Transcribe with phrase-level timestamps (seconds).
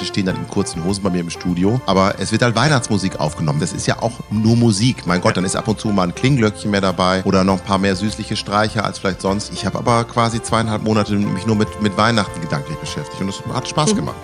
[0.00, 1.80] Leute stehen dann in kurzen Hosen bei mir im Studio.
[1.84, 3.60] Aber es wird halt Weihnachtsmusik aufgenommen.
[3.60, 5.06] Das ist ja auch nur Musik.
[5.06, 7.64] Mein Gott, dann ist ab und zu mal ein Klinglöckchen mehr dabei oder noch ein
[7.64, 9.52] paar mehr süßliche Streicher als vielleicht sonst.
[9.52, 13.42] Ich habe aber quasi zweieinhalb Monate mich nur mit, mit Weihnachten gedanklich beschäftigt und es
[13.52, 14.16] hat Spaß gemacht.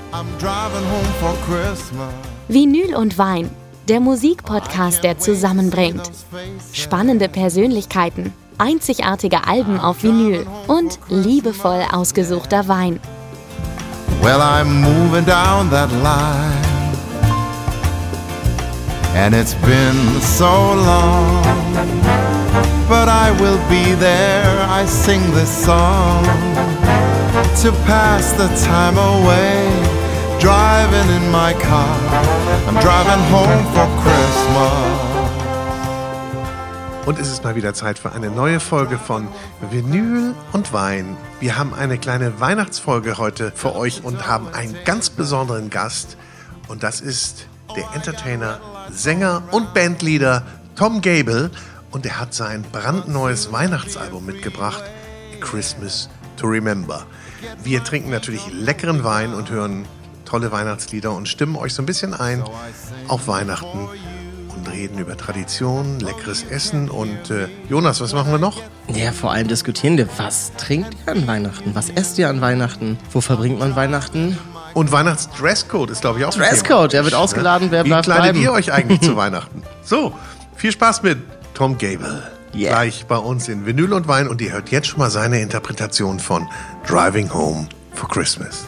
[2.49, 3.51] Vinyl und Wein.
[3.89, 6.11] Der Musikpodcast, der zusammenbringt.
[6.73, 12.99] Spannende Persönlichkeiten, einzigartige Alben auf Vinyl und liebevoll ausgesuchter Wein.
[14.27, 16.97] Well, I'm moving down that line.
[19.15, 21.45] And it's been so long.
[22.89, 24.67] But I will be there.
[24.69, 26.25] I sing this song
[27.63, 29.63] to pass the time away.
[30.41, 31.97] Driving in my car.
[32.67, 35.16] I'm driving home for Christmas.
[37.07, 39.29] Und es ist mal wieder Zeit für eine neue Folge von
[39.71, 41.17] Vinyl und Wein.
[41.39, 46.17] Wir haben eine kleine Weihnachtsfolge heute für euch und haben einen ganz besonderen Gast.
[46.67, 50.43] Und das ist der Entertainer, Sänger und Bandleader
[50.75, 51.53] Tom Gable.
[51.93, 54.83] Und er hat sein brandneues Weihnachtsalbum mitgebracht,
[55.41, 57.07] Christmas to Remember.
[57.63, 59.87] Wir trinken natürlich leckeren Wein und hören
[60.25, 62.43] tolle Weihnachtslieder und stimmen euch so ein bisschen ein
[63.07, 63.89] auf Weihnachten
[64.67, 68.61] und reden über Tradition, leckeres Essen und äh, Jonas, was machen wir noch?
[68.93, 71.75] Ja, vor allem diskutieren wir, was trinkt ihr an Weihnachten?
[71.75, 72.99] Was esst ihr an Weihnachten?
[73.13, 74.39] Wo verbringt man Weihnachten?
[74.75, 78.25] Und Weihnachtsdresscode ist, glaube ich, auch ein Dresscode, der wird ausgeladen, wer Wie bleibt kleidet
[78.25, 78.43] bleiben?
[78.43, 79.63] ihr euch eigentlich zu Weihnachten?
[79.83, 80.13] So,
[80.55, 81.19] viel Spaß mit
[81.55, 82.23] Tom Gable.
[82.55, 82.71] Yeah.
[82.73, 86.19] Gleich bei uns in Vinyl und Wein und ihr hört jetzt schon mal seine Interpretation
[86.21, 86.47] von
[86.87, 88.67] Driving Home for Christmas.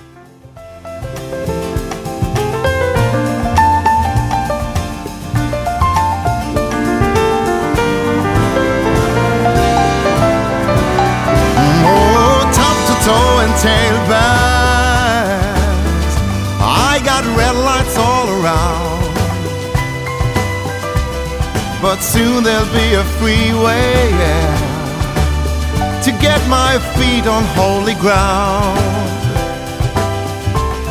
[21.88, 28.78] But soon there'll be a freeway, yeah, to get my feet on holy ground.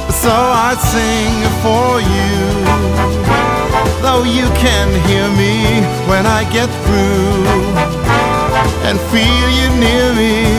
[0.10, 2.34] So I sing for you,
[4.02, 7.46] though you can hear me when I get through
[8.88, 10.50] and feel you near me.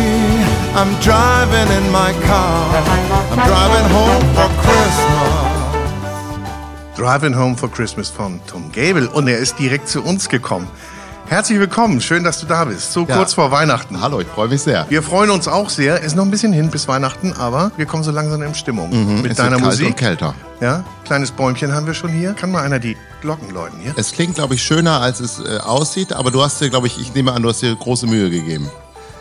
[0.78, 2.62] I'm driving in my car.
[3.32, 5.58] I'm driving home for Christmas.
[6.99, 10.67] Driving Home for Christmas von Tom Gable und er ist direkt zu uns gekommen.
[11.29, 12.93] Herzlich willkommen, schön, dass du da bist.
[12.93, 13.17] So Ja.
[13.17, 14.01] kurz vor Weihnachten.
[14.01, 14.87] Hallo, ich freue mich sehr.
[14.89, 16.01] Wir freuen uns auch sehr.
[16.01, 18.99] Ist noch ein bisschen hin bis Weihnachten, aber wir kommen so langsam in Stimmung mit
[18.99, 19.87] Mhm, es wird deiner kalt Musik.
[19.89, 20.35] und kälter.
[20.61, 22.33] Ja, kleines Bäumchen haben wir schon hier.
[22.33, 23.93] Kann mal einer die Glocken läuten hier?
[23.97, 26.99] Es klingt, glaube ich, schöner, als es äh, aussieht, aber du hast dir, glaube ich,
[26.99, 28.71] ich nehme an, du hast dir große Mühe gegeben.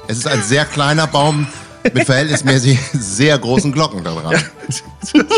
[0.08, 1.46] Es ist ein sehr kleiner Baum
[1.94, 4.44] mit verhältnismäßig sehr großen Glocken da dran.
[4.68, 4.84] Das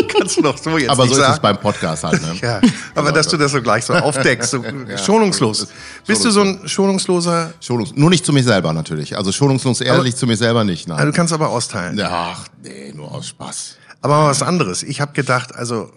[0.08, 1.34] kannst du doch so jetzt aber so ist sagen.
[1.34, 2.20] es beim Podcast halt.
[2.22, 2.34] Ne?
[2.42, 2.60] ja,
[2.94, 4.64] aber dass du das so gleich so aufdeckst, so
[4.96, 5.68] schonungslos.
[6.06, 7.54] Bist du so ein schonungsloser?
[7.60, 9.16] Schonungs nur nicht zu mir selber natürlich.
[9.16, 10.88] Also schonungslos ehrlich zu mir selber nicht.
[10.88, 11.06] Nein.
[11.06, 12.00] du kannst aber austeilen.
[12.02, 13.76] Ach, nee, nur aus Spaß.
[14.02, 14.82] Aber mal was anderes.
[14.82, 15.90] Ich habe gedacht, also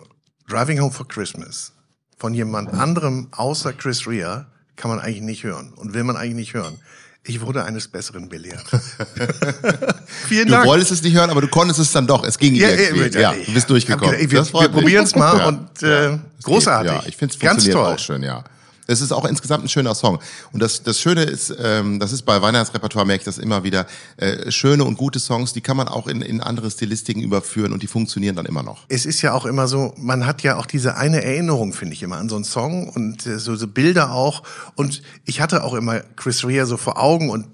[0.47, 1.71] Driving Home for Christmas
[2.17, 6.35] von jemand anderem außer Chris Rea kann man eigentlich nicht hören und will man eigentlich
[6.35, 6.79] nicht hören.
[7.25, 8.65] Ich wurde eines Besseren belehrt.
[10.27, 10.65] Vielen Du Dank.
[10.67, 12.23] wolltest es nicht hören, aber du konntest es dann doch.
[12.25, 13.17] Es ging Ja, irgendwie.
[13.17, 14.17] ja, du bist durchgekommen.
[14.17, 14.71] gedacht, wir- wir mich.
[14.71, 15.47] probieren's mal Ja.
[15.47, 16.13] und, äh.
[16.37, 16.91] Es großartig.
[16.91, 17.93] Ja, ich finde es Ganz funktioniert toll.
[17.93, 18.43] auch schön, ja.
[18.87, 20.19] Es ist auch insgesamt ein schöner Song.
[20.51, 23.85] Und das, das Schöne ist, ähm, das ist bei Weihnachtsrepertoire, merke ich das immer wieder,
[24.17, 27.83] äh, schöne und gute Songs, die kann man auch in, in andere Stilistiken überführen und
[27.83, 28.85] die funktionieren dann immer noch.
[28.89, 32.03] Es ist ja auch immer so, man hat ja auch diese eine Erinnerung, finde ich
[32.03, 34.43] immer, an so einen Song und äh, so, so Bilder auch.
[34.75, 37.47] Und ich hatte auch immer Chris Rea so vor Augen und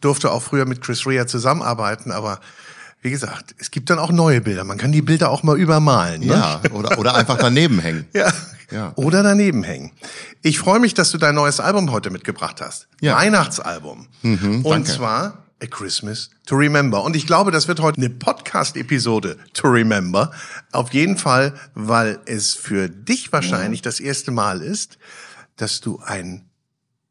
[0.00, 2.40] durfte auch früher mit Chris Rea zusammenarbeiten, aber
[3.02, 4.64] wie gesagt, es gibt dann auch neue Bilder.
[4.64, 6.22] Man kann die Bilder auch mal übermalen.
[6.22, 6.32] Ne?
[6.32, 8.06] Ja, oder, oder einfach daneben hängen.
[8.14, 8.32] Ja.
[8.70, 8.92] Ja.
[8.96, 9.92] Oder daneben hängen.
[10.42, 12.88] Ich freue mich, dass du dein neues Album heute mitgebracht hast.
[13.00, 13.14] Ja.
[13.14, 14.06] Mhm, Weihnachtsalbum.
[14.22, 14.90] und danke.
[14.90, 17.02] zwar A Christmas to Remember.
[17.02, 20.30] Und ich glaube, das wird heute eine Podcast-Episode to Remember.
[20.72, 24.98] Auf jeden Fall, weil es für dich wahrscheinlich das erste Mal ist,
[25.56, 26.50] dass du einen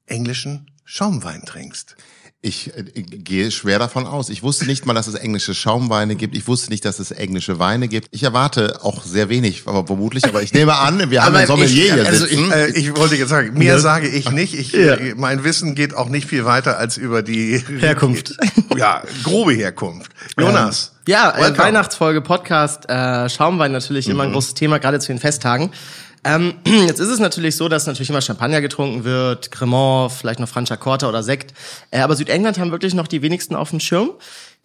[0.05, 1.95] englischen Schaumwein trinkst.
[2.45, 4.29] Ich äh, gehe schwer davon aus.
[4.29, 6.35] Ich wusste nicht mal, dass es englische Schaumweine gibt.
[6.35, 8.07] Ich wusste nicht, dass es englische Weine gibt.
[8.11, 10.25] Ich erwarte auch sehr wenig, aber vermutlich.
[10.25, 12.51] Aber ich nehme an, wir haben einen Sommelier ich- hier also sitzen.
[12.51, 14.53] Äh, ich wollte jetzt sagen, mehr sage ich nicht.
[14.53, 14.93] Ich, Ja.
[14.93, 18.33] äh, mein Wissen geht auch nicht viel weiter als über die Herkunft.
[18.77, 20.11] Ja, grobe Herkunft.
[20.37, 20.91] Jonas.
[21.07, 21.57] Ja, äh, welcome.
[21.59, 25.71] Weihnachtsfolge, Podcast, äh, Schaumwein natürlich immer ein großes Thema, gerade zu den Festtagen.
[26.25, 30.49] Ähm, jetzt ist es natürlich so, dass natürlich immer Champagner getrunken wird, Cremant, vielleicht noch
[30.49, 31.53] Franciacorta oder Sekt.
[31.91, 34.09] Äh, aber Südengland haben wirklich noch die wenigsten auf dem Schirm.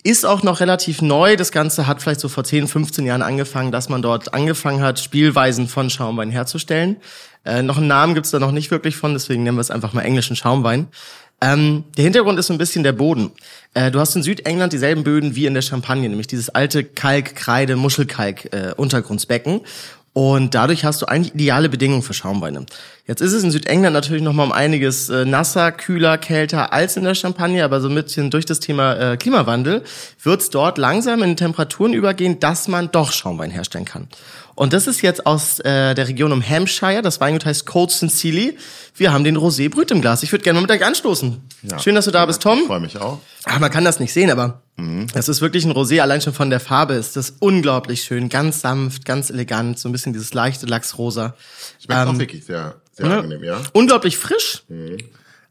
[0.03, 1.37] Ist auch noch relativ neu.
[1.37, 4.99] Das Ganze hat vielleicht so vor 10, 15 Jahren angefangen, dass man dort angefangen hat,
[4.99, 6.97] Spielweisen von Schaumwein herzustellen.
[7.45, 9.93] Äh, noch einen Namen gibt's da noch nicht wirklich von, deswegen nennen wir es einfach
[9.93, 10.89] mal englischen Schaumwein.
[11.43, 13.31] Ähm, der Hintergrund ist so ein bisschen der Boden.
[13.73, 17.35] Äh, du hast in Südengland dieselben Böden wie in der Champagne, nämlich dieses alte Kalk,
[17.35, 19.63] Kreide, Muschelkalk äh, Untergrundsbecken.
[20.13, 22.67] Und dadurch hast du eigentlich ideale Bedingungen für Schaumweine.
[23.11, 26.97] Jetzt ist es in Südengland natürlich noch mal um einiges äh, nasser, kühler, kälter als
[26.97, 29.83] in der Champagne, aber so ein bisschen durch das Thema äh, Klimawandel
[30.23, 34.07] wird es dort langsam in Temperaturen übergehen, dass man doch Schaumwein herstellen kann.
[34.55, 37.03] Und das ist jetzt aus äh, der Region um Hampshire.
[37.03, 38.57] Das Weingut heißt Cold Sincerely.
[38.95, 40.23] Wir haben den Rosé Brüt im Glas.
[40.23, 41.41] Ich würde gerne mal mit euch anstoßen.
[41.63, 41.81] Ja.
[41.81, 42.61] Schön, dass du da bist, Tom.
[42.61, 43.19] Ich freue mich auch.
[43.45, 44.61] Ach, man kann das nicht sehen, aber
[45.15, 46.01] das ist wirklich ein Rosé.
[46.01, 48.29] Allein schon von der Farbe ist das unglaublich schön.
[48.29, 49.79] Ganz sanft, ganz elegant.
[49.79, 51.35] So ein bisschen dieses leichte Lachsrosa.
[51.95, 53.17] Schmeckt auch Ähm, wirklich sehr, sehr Ja.
[53.19, 53.61] angenehm, ja.
[53.73, 54.63] Unglaublich frisch.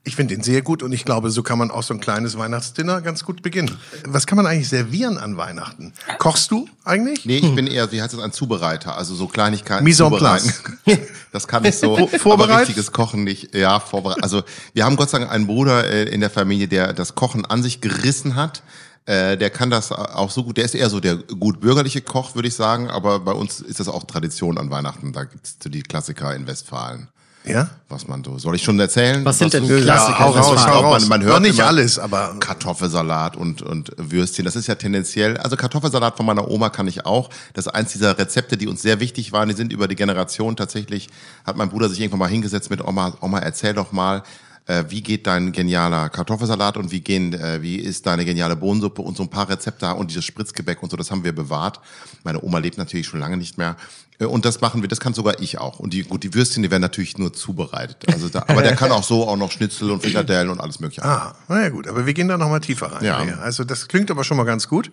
[0.06, 2.38] Ich finde den sehr gut und ich glaube, so kann man auch so ein kleines
[2.38, 3.78] Weihnachtsdinner ganz gut beginnen.
[4.06, 5.94] Was kann man eigentlich servieren an Weihnachten?
[6.18, 7.26] Kochst du eigentlich?
[7.26, 10.54] Nee, ich bin eher, wie heißt das, ein Zubereiter, also so Kleinigkeiten Mise en zubereiten.
[11.32, 11.96] Das kann ich so.
[11.96, 12.52] Vor- vorbereitet?
[12.54, 13.54] Aber richtiges Kochen nicht.
[13.54, 14.24] Ja, vorbereitet.
[14.24, 14.42] Also
[14.74, 17.62] wir haben Gott sei Dank einen Bruder äh, in der Familie, der das Kochen an
[17.62, 18.64] sich gerissen hat.
[19.06, 20.58] Äh, der kann das auch so gut.
[20.58, 22.90] Der ist eher so der gut bürgerliche Koch, würde ich sagen.
[22.90, 25.14] Aber bei uns ist das auch Tradition an Weihnachten.
[25.14, 27.08] Da gibt's so die Klassiker in Westfalen.
[27.46, 27.70] Ja?
[27.88, 28.38] Was man so.
[28.38, 29.24] Soll ich schon erzählen?
[29.24, 30.20] Was sind denn Klassiker?
[30.20, 31.02] hau raus, hau raus.
[31.02, 34.46] Man, man hört Noch nicht immer alles, aber- Kartoffelsalat und, und Würstchen.
[34.46, 37.30] Das ist ja tendenziell, also Kartoffelsalat von meiner Oma kann ich auch.
[37.54, 39.48] Das ist eins dieser Rezepte, die uns sehr wichtig waren.
[39.50, 41.08] Die sind über die Generation tatsächlich,
[41.46, 44.22] hat mein Bruder sich irgendwann mal hingesetzt mit Oma, Oma, erzähl doch mal,
[44.66, 49.02] äh, wie geht dein genialer Kartoffelsalat und wie gehen, äh, wie ist deine geniale Bohnensuppe
[49.02, 51.80] und so ein paar Rezepte und dieses Spritzgebäck und so, das haben wir bewahrt.
[52.24, 53.76] Meine Oma lebt natürlich schon lange nicht mehr.
[54.20, 55.80] Äh, Und das machen wir, das kann sogar ich auch.
[55.80, 58.06] Und die, gut, die Würstchen, die werden natürlich nur zubereitet.
[58.14, 61.04] Also da, aber der kann auch so auch noch Schnitzel und Frikadellen und alles mögliche.
[61.04, 63.04] Ah, naja gut, aber wir gehen da nochmal tiefer rein.
[63.04, 63.18] Ja.
[63.42, 64.92] Also das klingt aber schon mal ganz gut.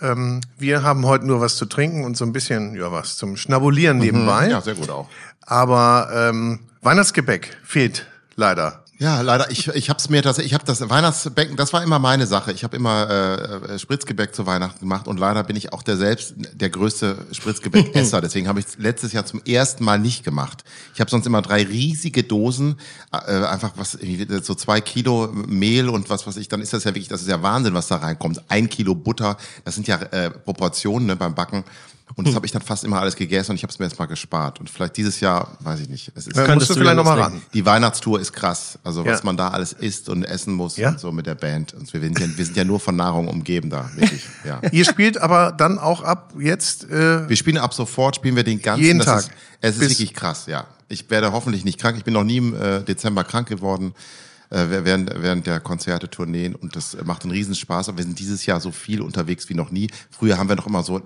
[0.00, 3.36] Ähm, wir haben heute nur was zu trinken und so ein bisschen, ja was, zum
[3.36, 4.44] Schnabulieren nebenbei.
[4.46, 4.50] Mhm.
[4.50, 5.08] Ja, sehr gut auch.
[5.40, 8.06] Aber ähm, Weihnachtsgebäck fehlt
[8.36, 8.84] leider.
[9.00, 12.00] Ja, leider, ich, ich habe es mir das, ich habe das Weihnachtsbecken, das war immer
[12.00, 12.50] meine Sache.
[12.50, 15.96] Ich habe immer äh, äh, Spritzgebäck zu Weihnachten gemacht und leider bin ich auch der
[15.96, 18.20] selbst der größte Spritzgebäckesser.
[18.22, 20.64] Deswegen habe ich letztes Jahr zum ersten Mal nicht gemacht.
[20.94, 22.80] Ich habe sonst immer drei riesige Dosen,
[23.12, 23.96] äh, einfach was
[24.42, 27.28] so zwei Kilo Mehl und was was ich, dann ist das ja wirklich, das ist
[27.28, 28.42] ja Wahnsinn, was da reinkommt.
[28.48, 31.62] Ein Kilo Butter, das sind ja äh, Proportionen ne, beim Backen.
[32.14, 33.98] Und das habe ich dann fast immer alles gegessen und ich habe es mir jetzt
[33.98, 34.60] mal gespart.
[34.60, 36.10] Und vielleicht dieses Jahr, weiß ich nicht.
[36.14, 37.42] Es ist, Da Könntest musst du vielleicht nochmal ran.
[37.54, 38.78] die Weihnachtstour ist krass.
[38.84, 39.24] Also was Ja.
[39.24, 40.90] man da alles isst und essen muss Ja?
[40.90, 41.74] und so mit der Band.
[41.74, 44.22] Und wir, sind ja, wir sind ja nur von Nahrung umgeben da, wirklich.
[44.44, 44.60] Ja.
[44.72, 48.60] Ihr spielt aber dann auch ab jetzt äh, Wir spielen ab sofort, spielen wir den
[48.60, 48.84] ganzen.
[48.84, 49.20] Jeden Tag.
[49.20, 49.30] Ist,
[49.60, 50.66] es ist wirklich krass, ja.
[50.88, 51.96] Ich werde hoffentlich nicht krank.
[51.98, 56.54] Ich bin noch nie im äh, Dezember krank geworden äh, während, während der Konzerte, Tourneen
[56.54, 57.88] und das macht einen Riesenspaß.
[57.88, 59.90] Und wir sind dieses Jahr so viel unterwegs wie noch nie.
[60.10, 61.02] Früher haben wir noch immer so,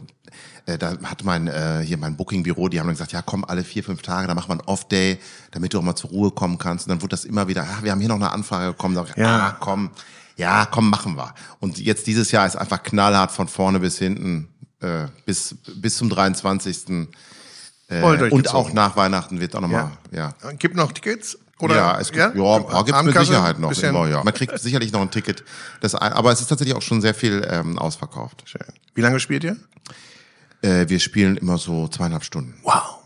[0.66, 3.64] äh, da hat mein äh, hier mein Booking-Büro, die haben dann gesagt, ja komm alle
[3.64, 5.18] vier, fünf Tage, da machen wir einen Off-Day,
[5.50, 6.86] damit du auch mal zur Ruhe kommen kannst.
[6.86, 9.06] Und dann wurde das immer wieder, ah, wir haben hier noch eine Anfrage bekommen, da,
[9.16, 9.48] Ja.
[9.48, 9.90] ah, komm,
[10.36, 11.34] ja, komm, machen wir.
[11.60, 14.48] Und jetzt dieses Jahr ist einfach knallhart von vorne bis hinten,
[14.80, 17.08] äh, bis, bis zum 23.
[17.88, 20.34] Äh, und auch nach Weihnachten wird auch nochmal, ja.
[20.42, 21.38] äh, gibt noch Tickets?
[21.62, 23.14] Oder, ja, es gibt, ja, ja, ein paar gibt's mit?
[23.14, 24.24] Sicherheit noch immer, ja.
[24.24, 25.44] Man kriegt sicherlich noch ein Ticket.
[25.80, 28.42] Das, aber es ist tatsächlich auch schon sehr viel ähm, ausverkauft.
[28.46, 28.66] Schön.
[28.96, 29.56] Wie lange spielt ihr?
[30.62, 32.54] Äh, wir spielen immer so zweieinhalb Stunden.
[32.64, 33.01] Wow.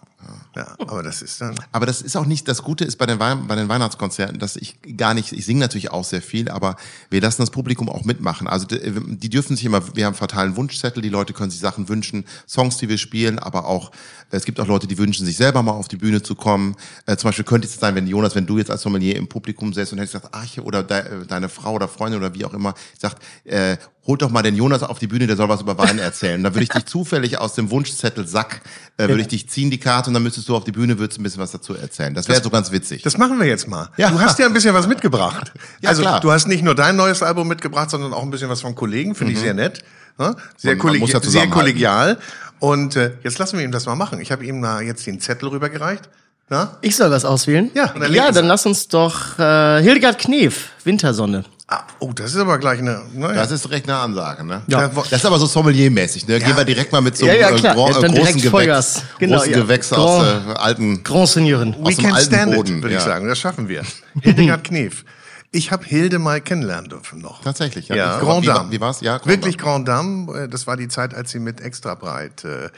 [0.57, 1.55] Ja, aber das ist dann.
[1.71, 4.57] Aber das ist auch nicht, das Gute ist bei den, Wei- bei den Weihnachtskonzerten, dass
[4.57, 6.77] ich gar nicht, ich singe natürlich auch sehr viel, aber
[7.11, 8.47] wir lassen das Publikum auch mitmachen.
[8.47, 8.79] Also die,
[9.19, 12.79] die dürfen sich immer, wir haben verteilen Wunschzettel, die Leute können sich Sachen wünschen, Songs,
[12.79, 13.91] die wir spielen, aber auch,
[14.31, 16.75] es gibt auch Leute, die wünschen sich selber mal auf die Bühne zu kommen.
[17.05, 19.75] Äh, zum Beispiel könnte es sein, wenn Jonas, wenn du jetzt als Sommelier im Publikum
[19.75, 22.73] säßt und hättest gesagt, ach, oder de, deine Frau oder Freundin oder wie auch immer,
[22.99, 25.99] sagt, äh, holt doch mal den Jonas auf die Bühne, der soll was über Wein
[25.99, 26.43] erzählen.
[26.43, 28.61] Da würde ich dich zufällig aus dem Wunschzettel-Sack,
[28.99, 31.19] äh, würde ich dich ziehen, die Karte, und dann müsstest du auf die Bühne, würdest
[31.19, 32.15] ein bisschen was dazu erzählen.
[32.15, 33.03] Das wäre so ganz witzig.
[33.03, 33.89] Das machen wir jetzt mal.
[33.97, 34.11] Ja.
[34.11, 35.53] Du hast ja ein bisschen was mitgebracht.
[35.81, 36.21] Ja, also klar.
[36.21, 39.15] du hast nicht nur dein neues Album mitgebracht, sondern auch ein bisschen was von Kollegen.
[39.15, 39.83] Finde ich sehr nett.
[40.19, 40.35] Ne?
[40.57, 40.79] Sehr, Mhm.
[40.79, 42.19] Kollegi ja sehr kollegial.
[42.61, 44.21] Und äh, jetzt lassen wir ihm das mal machen.
[44.21, 46.09] Ich habe ihm da jetzt den Zettel rübergereicht.
[46.49, 46.79] Na?
[46.81, 47.71] Ich soll was auswählen?
[47.75, 51.45] Ja, und dann ja dann lass uns doch äh, Hildegard Knef, Wintersonne.
[51.69, 53.03] Ah, oh, das ist aber gleich eine.
[53.13, 53.35] Naja.
[53.35, 54.63] Das ist recht eine Ansage, ne?
[54.69, 54.87] Ja.
[54.87, 56.39] Das ist aber so Sommelier-mäßig, ne?
[56.39, 57.75] Gehen wir direkt mal mit so Ja, einem ja, äh, klar.
[57.75, 59.03] gro- Ja, äh, großen Gewächs.
[59.19, 59.59] Genau, großen ja.
[59.59, 61.75] Gewächs aus Grand- äh, alten Grand Seniorin.
[61.83, 63.07] aus We dem alten stand Boden, it, würde ich ja.
[63.09, 63.27] sagen.
[63.27, 63.83] Das schaffen wir.
[64.23, 65.05] Hildegard Knef.
[65.51, 67.43] Ich habe Hilde mal kennenlernen dürfen noch.
[67.43, 67.97] Tatsächlich, ja.
[67.97, 68.71] Ja, Wie- Grand wie, war- Dame.
[68.71, 69.01] wie war's?
[69.01, 69.71] Ja, Grand Wirklich Dame.
[69.85, 70.39] Grand Dame.
[70.45, 72.69] Äh, Das war die Zeit, als sie mit Extra Breit äh,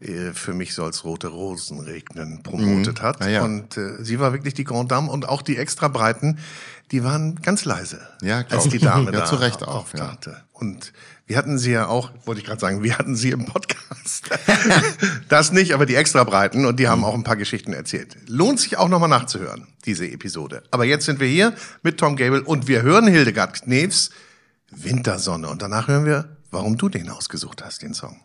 [0.00, 3.22] äh, für mich soll's rote Rosen regnen promotet hat.
[3.22, 3.42] Ah, ja.
[3.44, 6.38] Und äh, sie war wirklich die Grand Dame und auch die extra breiten,
[6.90, 8.78] die waren ganz leise, Ja, glaub als die.
[8.78, 10.42] Dame Ja, da zu Recht auch, auftauchte.
[10.52, 10.92] Und
[11.26, 14.30] wir hatten sie ja auch, wollte ich gerade sagen, wir hatten sie im Podcast.
[15.28, 18.16] das nicht, aber die extra breiten und die haben auch ein paar Geschichten erzählt.
[18.28, 20.62] Lohnt sich auch nochmal nachzuhören, diese Episode.
[20.70, 24.10] Aber jetzt sind wir hier mit Tom Gable und wir hören Hildegard Knefs
[24.70, 25.48] Wintersonne.
[25.48, 28.20] Und danach hören wir, warum du den ausgesucht hast, den Song.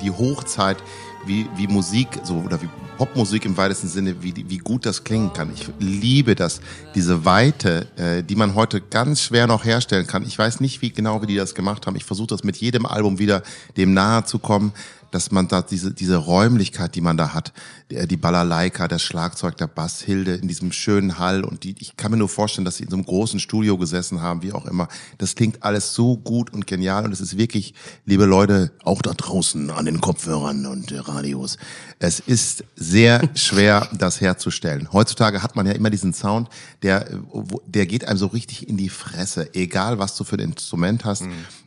[0.02, 0.78] die Hochzeit,
[1.26, 5.34] wie, wie Musik, so, oder wie Popmusik im weitesten Sinne, wie, wie gut das klingen
[5.34, 5.52] kann.
[5.54, 6.62] Ich liebe das,
[6.94, 10.24] diese Weite, äh, die man heute ganz schwer noch herstellen kann.
[10.24, 11.96] Ich weiß nicht, wie genau, wie die das gemacht haben.
[11.96, 13.44] Ich versuche das mit jedem Album wieder
[13.76, 14.72] dem nahe zu kommen,
[15.12, 17.54] dass man da diese, diese Räumlichkeit, die man da hat,
[17.92, 21.98] die, die Balalaika, das Schlagzeug, der Bass, Hilde in diesem schönen Hall und die, ich
[21.98, 24.66] kann mir nur vorstellen, dass sie in so einem großen Studio gesessen haben, wie auch
[24.66, 24.88] immer.
[25.18, 27.74] Das klingt alles so gut und genial und es ist wirklich,
[28.06, 31.58] liebe Leute, auch da draußen an den Kopfhörern und äh, Radios,
[32.00, 34.92] es ist sehr schwer, das herzustellen.
[34.92, 36.50] Heutzutage hat man ja immer diesen Sound,
[36.82, 37.18] der, äh,
[37.66, 41.24] der geht einem so richtig in die Fresse, egal was du für ein Instrument hast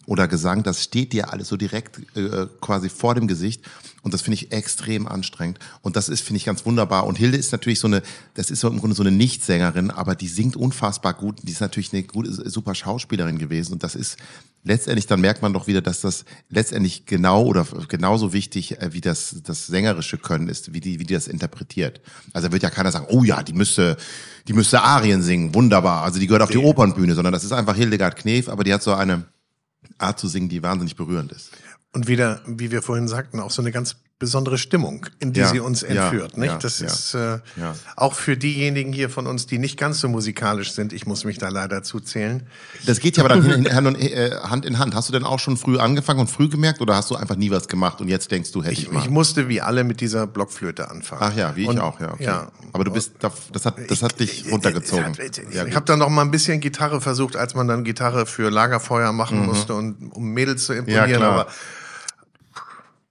[0.09, 3.63] oder Gesang, das steht dir alles so direkt äh, quasi vor dem Gesicht.
[4.01, 5.59] Und das finde ich extrem anstrengend.
[5.83, 7.07] Und das ist finde ich ganz wunderbar.
[7.07, 10.15] Und Hilde ist natürlich so eine das ist so im Grunde so eine Nichtsängerin, aber
[10.15, 13.75] die singt unfassbar gut, die ist natürlich eine gute super Schauspielerin gewesen.
[13.75, 14.17] Und das ist
[14.65, 19.03] letztendlich dann merkt man doch wieder, dass das letztendlich genau oder genauso wichtig äh, wie
[19.03, 22.01] das das sängerische Können ist, wie die wie die das interpretiert.
[22.33, 23.99] Also wird ja keiner sagen, oh ja, die müsste
[24.47, 27.77] die müsste Arien singen, wunderbar, also die gehört auf die Opernbühne, sondern das ist einfach
[27.77, 29.27] Hildegard Knef, aber die hat so eine
[29.99, 31.51] Art zu singen, die wahnsinnig berührend ist.
[31.93, 35.49] Und wieder, wie wir vorhin sagten, auch so eine ganz besondere Stimmung, in die Ja,
[35.49, 36.37] sie uns ja, entführt.
[36.37, 36.49] nicht?
[36.51, 37.75] ja, das ja, ist äh, ja.
[37.95, 40.93] auch für diejenigen hier von uns, die nicht ganz so musikalisch sind.
[40.93, 42.45] Ich muss mich da leider zuzählen.
[42.85, 44.97] Das geht ja aber dann Hand, äh, Hand in Hand.
[44.97, 47.51] Hast du denn auch schon früh angefangen und früh gemerkt oder hast du einfach nie
[47.53, 49.01] was gemacht und jetzt denkst du, hätte ich, Ich, mal?
[49.03, 51.23] ich musste wie alle mit dieser Blockflöte anfangen.
[51.25, 52.13] Ach ja, wie ich Und- auch, ja.
[52.15, 52.25] Okay.
[52.25, 52.51] ja.
[52.73, 55.13] Aber du bist, da- das hat, das hat dich runtergezogen.
[55.13, 57.85] Ich, ich, Ja, ich habe dann noch mal ein bisschen Gitarre versucht, als man dann
[57.85, 61.21] Gitarre für Lagerfeuer machen musste und um Mädels zu imponieren.
[61.21, 61.23] Mhm.
[61.23, 61.47] aber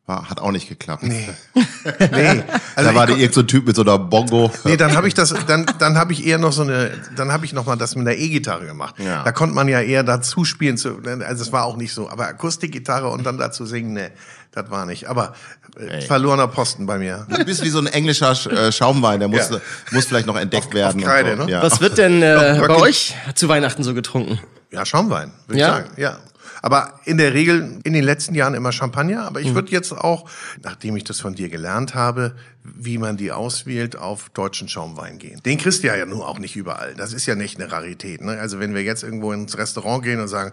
[0.07, 1.03] War, hat auch nicht geklappt.
[1.03, 1.27] nee,
[1.99, 2.43] nee.
[2.77, 4.49] Also da war dir irgend so ein Typ mit so einer Bongo.
[4.63, 7.43] Nee, dann habe ich das, dann, dann habe ich eher noch so eine, dann habe
[7.43, 8.95] ich noch mal das mit der E-Gitarre gemacht.
[8.99, 9.23] Ja.
[9.23, 12.25] Da konnte man ja eher dazu spielen, zu, also es war auch nicht so, aber
[12.29, 14.09] Akustikgitarre und dann dazu singen, nee,
[14.53, 15.07] das war nicht.
[15.09, 15.33] Aber
[15.77, 17.27] äh, verlorener Posten bei mir.
[17.29, 19.57] Du bist wie so ein englischer Sch- äh, Schaumwein, der muss, Ja.
[19.91, 21.01] muss vielleicht noch entdeckt Auf- werden.
[21.01, 21.45] auf Kreide, und so.
[21.47, 21.51] ne?
[21.51, 21.61] Ja.
[21.61, 24.39] Was wird denn äh, bei euch zu Weihnachten so getrunken?
[24.71, 25.67] Ja, Schaumwein, würde Ja?
[25.79, 25.89] ich sagen.
[25.97, 26.17] Ja.
[26.61, 29.25] Aber in der Regel in den letzten Jahren immer Champagner.
[29.25, 30.29] Aber ich würde jetzt auch,
[30.63, 35.41] nachdem ich das von dir gelernt habe, wie man die auswählt, auf deutschen Schaumwein gehen.
[35.45, 36.95] Den kriegst du ja nur auch nicht überall.
[36.95, 38.21] Das ist ja nicht eine Rarität.
[38.21, 38.39] Ne?
[38.39, 40.51] Also wenn wir jetzt irgendwo ins Restaurant gehen und sagen,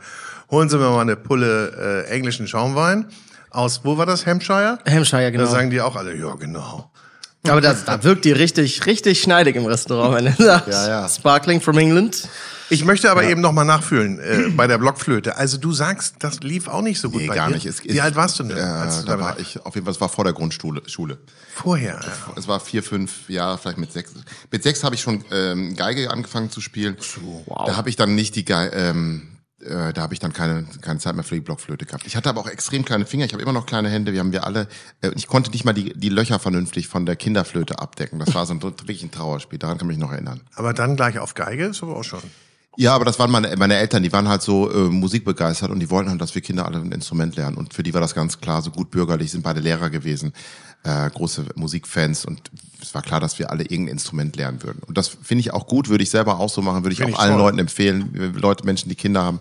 [0.50, 3.06] holen Sie mir mal eine Pulle äh, englischen Schaumwein
[3.50, 4.78] aus, wo war das, Hampshire?
[4.86, 5.46] Hampshire, Da genau.
[5.46, 6.90] sagen die auch alle, ja genau.
[7.46, 10.68] Aber das, da wirkt die richtig, richtig schneidig im Restaurant, wenn du sagst.
[10.68, 11.08] Ja, ja.
[11.08, 12.26] Sparkling from England.
[12.70, 15.36] Ich möchte aber eben noch mal nachfühlen äh, bei der Blockflöte.
[15.36, 17.54] Also du sagst, das lief auch nicht so gut Nee, bei gar dir.
[17.54, 17.66] nicht.
[17.66, 18.56] Es, Wie alt warst du denn?
[18.56, 20.80] Äh, als du da war ich, auf jeden Fall, es war vor der Grundschule.
[20.86, 21.18] Schule.
[21.54, 22.00] Vorher.
[22.02, 22.32] Ja.
[22.36, 24.12] Es war vier, fünf Jahre, vielleicht mit sechs.
[24.50, 26.96] Mit sechs habe ich schon ähm, Geige angefangen zu spielen.
[27.46, 29.28] Da habe ich dann nicht die Geige, ähm,
[29.64, 32.06] äh, da habe ich dann keine, keine Zeit mehr für die Blockflöte gehabt.
[32.06, 33.24] Ich hatte aber auch extrem kleine Finger.
[33.24, 34.12] Ich habe immer noch kleine Hände.
[34.12, 34.68] Wir haben wir alle.
[35.00, 38.18] Äh, ich konnte nicht mal die, die Löcher vernünftig von der Kinderflöte abdecken.
[38.18, 39.58] Das war so ein wirklich ein Trauerspiel.
[39.58, 40.40] Daran kann ich mich noch erinnern.
[40.54, 42.22] Aber dann gleich auf Geige ist aber auch schon.
[42.76, 45.90] Ja, aber das waren meine, meine Eltern, die waren halt so äh, musikbegeistert und die
[45.90, 47.56] wollten halt, dass wir Kinder alle ein Instrument lernen.
[47.56, 50.32] Und für die war das ganz klar, so gut bürgerlich, sind beide Lehrer gewesen,
[50.84, 52.50] äh, große Musikfans und
[52.80, 54.82] es war klar, dass wir alle irgendein Instrument lernen würden.
[54.86, 57.10] Und das finde ich auch gut, würde ich selber auch so machen, würde ich Find
[57.10, 57.40] auch ich allen toll.
[57.40, 59.40] Leuten empfehlen, Leute, Menschen, die Kinder haben,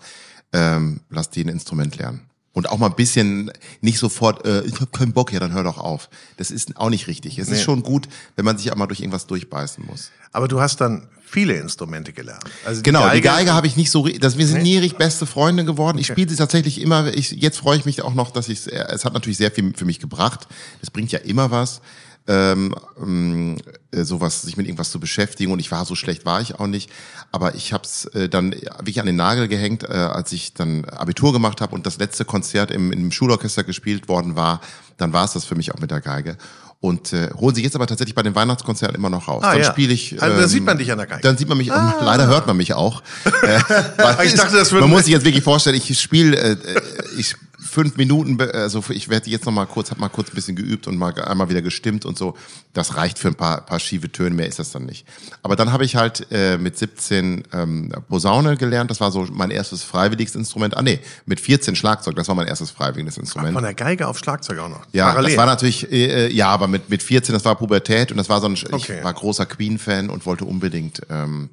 [0.54, 2.22] ähm, lasst die ein Instrument lernen.
[2.54, 5.64] Und auch mal ein bisschen nicht sofort, äh, ich habe keinen Bock, ja, dann hör
[5.64, 6.08] doch auf.
[6.38, 7.40] Das ist auch nicht richtig.
[7.40, 7.56] Es Nee.
[7.56, 10.12] ist schon gut, wenn man sich auch mal durch irgendwas durchbeißen muss.
[10.32, 12.44] Aber du hast dann viele Instrumente gelernt.
[12.64, 15.66] Also Genau, die Geige habe ich nicht so, das, wir sind nie richtig beste Freunde
[15.66, 15.98] geworden.
[15.98, 16.14] Ich Okay.
[16.14, 19.14] spiele sie tatsächlich immer, ich, jetzt freue ich mich auch noch, dass ich es hat
[19.14, 20.48] natürlich sehr viel für mich gebracht.
[20.84, 21.82] Es bringt ja immer was,
[22.28, 23.58] ähm, ähm,
[23.92, 26.68] äh, sowas, sich mit irgendwas zu beschäftigen und ich war so schlecht war ich auch
[26.68, 26.90] nicht,
[27.32, 30.86] aber ich habe es äh, dann wirklich an den Nagel gehängt, äh, als ich dann
[30.86, 34.62] Abitur gemacht habe und das letzte Konzert im, im Schulorchester gespielt worden war,
[34.98, 36.38] dann war es das für mich auch mit der Geige.
[36.80, 39.42] Und äh, holen sie jetzt aber tatsächlich bei den Weihnachtskonzerten immer noch raus.
[39.46, 39.72] Ah, dann ja.
[39.72, 40.12] spiele ich.
[40.14, 41.22] ähm, Also da sieht man dich an der Geige.
[41.22, 43.02] Dann sieht man mich, und leider hört man mich auch.
[43.44, 43.60] Äh,
[44.26, 46.58] Ich dachte, das würde- Man muss sich jetzt wirklich vorstellen, ich spiele, äh, äh,
[47.18, 50.56] ich fünf Minuten, also ich werde jetzt noch mal kurz, habe mal kurz ein bisschen
[50.56, 52.36] geübt und mal einmal wieder gestimmt und so.
[52.74, 55.06] Das reicht für ein paar, paar schiefe Töne, mehr ist das dann nicht.
[55.42, 58.92] Aber dann habe ich halt äh, mit 17 ähm, Posaune gelernt.
[58.92, 60.76] Das war so mein erstes freiwilliges Instrument.
[60.76, 62.16] Ah nee, mit 14 Schlagzeug.
[62.16, 63.54] Das war mein erstes freiwilliges Instrument.
[63.54, 64.86] Von der Geige auf Schlagzeug auch noch.
[64.92, 65.32] Ja, Parallel.
[65.32, 68.42] das war natürlich, äh, ja, aber mit, mit 14, das war Pubertät und das war
[68.42, 68.98] so ein, Okay.
[68.98, 71.50] ich war großer Queen-Fan und wollte unbedingt, ähm,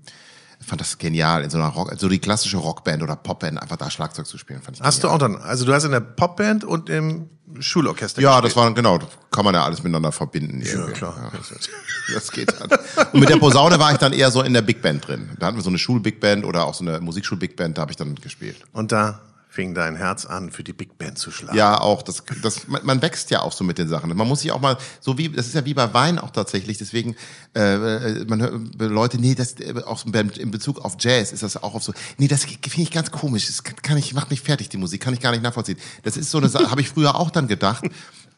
[0.61, 3.90] fand das genial, in so einer Rock, so die klassische Rockband oder Popband, einfach da
[3.90, 5.14] Schlagzeug zu spielen, fand ich Hast du genial.
[5.17, 8.52] auch dann, also du hast in der Popband und im Schulorchester Ja, gespielt.
[8.52, 8.99] das war, genau,
[9.31, 10.61] kann man ja alles miteinander verbinden.
[10.62, 10.93] Ja, irgendwie.
[10.93, 11.33] klar.
[11.33, 11.40] Ja,
[12.14, 12.71] das geht dann.
[13.12, 15.31] Und mit der Posaune war ich dann eher so in der Big Band drin.
[15.38, 17.90] Da hatten wir so eine Schul-Big Band oder auch so eine Musikschul-Big Band, da habe
[17.90, 18.57] ich dann gespielt.
[18.73, 19.21] Und da
[19.61, 21.55] fing dein Herz an, für die Big Band zu schlagen.
[21.55, 22.00] Ja, auch.
[22.00, 24.09] Das, das, man, man wächst ja auch so mit den Sachen.
[24.17, 26.79] Man muss sich auch mal, so wie, das ist ja wie bei Wein auch tatsächlich.
[26.79, 27.14] Deswegen,
[27.55, 31.43] äh, äh, man hört äh, Leute, nee, das äh, auch in Bezug auf Jazz ist
[31.43, 33.49] das auch auf so, nee, das finde ich ganz komisch.
[33.49, 35.77] Das kann ich, macht mich fertig, die Musik, kann ich gar nicht nachvollziehen.
[36.05, 37.85] Das ist so eine Sache, habe ich früher auch dann gedacht.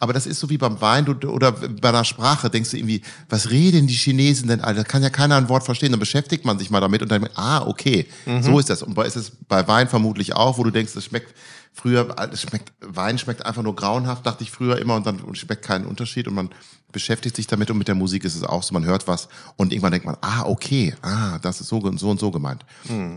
[0.03, 3.03] Aber das ist so wie beim Wein du, oder bei einer Sprache, denkst du irgendwie,
[3.29, 4.83] was reden die Chinesen denn, Alter?
[4.83, 5.93] Kann ja keiner ein Wort verstehen.
[5.93, 8.09] Dann beschäftigt man sich mal damit und dann, ah, okay,
[8.41, 8.83] so ist das.
[8.83, 11.33] Und bei, ist es bei Wein vermutlich auch, wo du denkst, das schmeckt
[11.73, 15.65] früher, es schmeckt, Wein schmeckt einfach nur grauenhaft, dachte ich früher immer, und dann schmeckt
[15.65, 16.51] keinen Unterschied und man
[16.93, 19.73] beschäftigt sich damit und mit der Musik ist es auch so, man hört was und
[19.73, 22.67] irgendwann denkt man, ah, okay, ah, das ist so, so und so gemeint.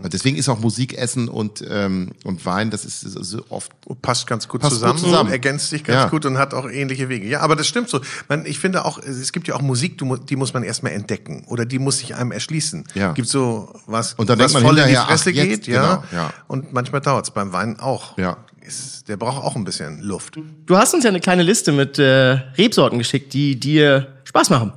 [0.04, 4.48] Deswegen ist auch Musik, Essen und, ähm, und Wein, das ist so oft passt ganz
[4.48, 5.30] gut, Passt gut zusammen, zusammen.
[5.30, 6.08] ergänzt sich ganz Ja.
[6.08, 7.28] gut und hat auch ähnliche Wege.
[7.28, 8.00] Ja, aber das stimmt so.
[8.30, 11.66] Man, ich finde auch, es gibt ja auch Musik, die muss man erstmal entdecken oder
[11.66, 12.84] die muss sich einem erschließen.
[12.94, 13.12] Ja.
[13.12, 15.64] Gibt so was, Und dann was denkt man voll in die hinterher, ach, Fresse jetzt,
[15.64, 15.96] geht, ja.
[15.96, 16.32] genau, ja.
[16.46, 18.16] Und manchmal dauert's beim Wein auch.
[18.16, 18.38] Ja.
[18.66, 20.38] Ist, der braucht auch ein bisschen Luft.
[20.66, 24.72] Du hast uns ja eine kleine Liste mit äh, Rebsorten geschickt, die dir Spaß machen.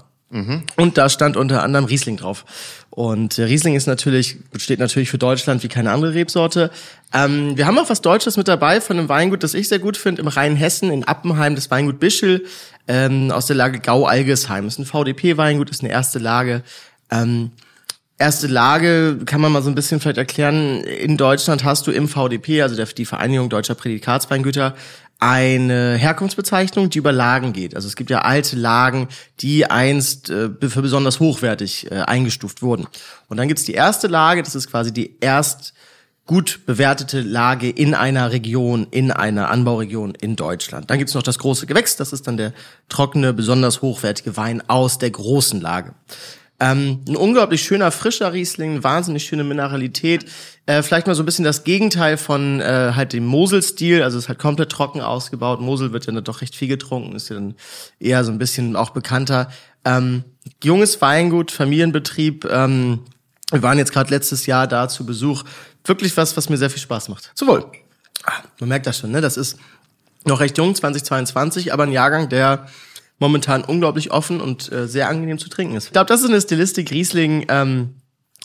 [0.77, 2.45] Und da stand unter anderem Riesling drauf.
[2.91, 6.69] Und äh, Riesling ist natürlich, steht natürlich für Deutschland wie keine andere Rebsorte.
[7.13, 9.97] Ähm, wir haben auch was Deutsches mit dabei von einem Weingut, das ich sehr gut
[9.97, 12.45] finde, im Rheinhessen, in Appenheim, das Weingut Bischel,
[12.87, 14.67] ähm, aus der Lage Gau-Algesheim.
[14.67, 16.61] Ist ein VDP-Weingut, ist eine erste Lage.
[17.09, 17.51] Ähm,
[18.21, 20.83] Erste Lage kann man mal so ein bisschen vielleicht erklären.
[20.83, 24.75] In Deutschland hast du im VDP, also der, die Vereinigung Deutscher Prädikatsweingüter,
[25.19, 27.75] eine Herkunftsbezeichnung, die über Lagen geht.
[27.75, 29.07] Also es gibt ja alte Lagen,
[29.39, 32.87] die einst äh, für besonders hochwertig äh, eingestuft wurden.
[33.29, 35.73] Und dann gibt's die erste Lage, das ist quasi die erst
[36.25, 40.89] gut bewertete Lage in einer Region, in einer Anbauregion in Deutschland.
[40.89, 42.53] Dann gibt's noch das große Gewächs, das ist dann der
[42.89, 45.93] trockene, besonders hochwertige Wein aus der großen Lage.
[46.59, 50.25] Ähm, ein unglaublich schöner, frischer Riesling, wahnsinnig schöne Mineralität.
[50.65, 54.03] Äh, vielleicht mal so ein bisschen das Gegenteil von äh, halt dem Mosel-Stil.
[54.03, 55.61] Also es ist halt komplett trocken ausgebaut.
[55.61, 57.55] Mosel wird ja dann doch recht viel getrunken, ist ja dann
[57.99, 59.49] eher so ein bisschen auch bekannter.
[59.85, 60.23] Ähm,
[60.61, 62.45] junges Weingut, Familienbetrieb.
[62.45, 62.99] Ähm,
[63.51, 65.43] wir waren jetzt gerade letztes Jahr da zu Besuch.
[65.85, 67.31] Wirklich was, was mir sehr viel Spaß macht.
[67.35, 67.65] Zum Wohl.
[68.25, 69.21] Ah, Man merkt das schon, ne?
[69.21, 69.57] Das ist
[70.25, 72.67] noch recht jung, 2022, aber ein Jahrgang, der
[73.19, 75.85] momentan unglaublich offen und äh, sehr angenehm zu trinken ist.
[75.85, 77.95] Ich glaube, das ist eine Stilistik Riesling, ähm,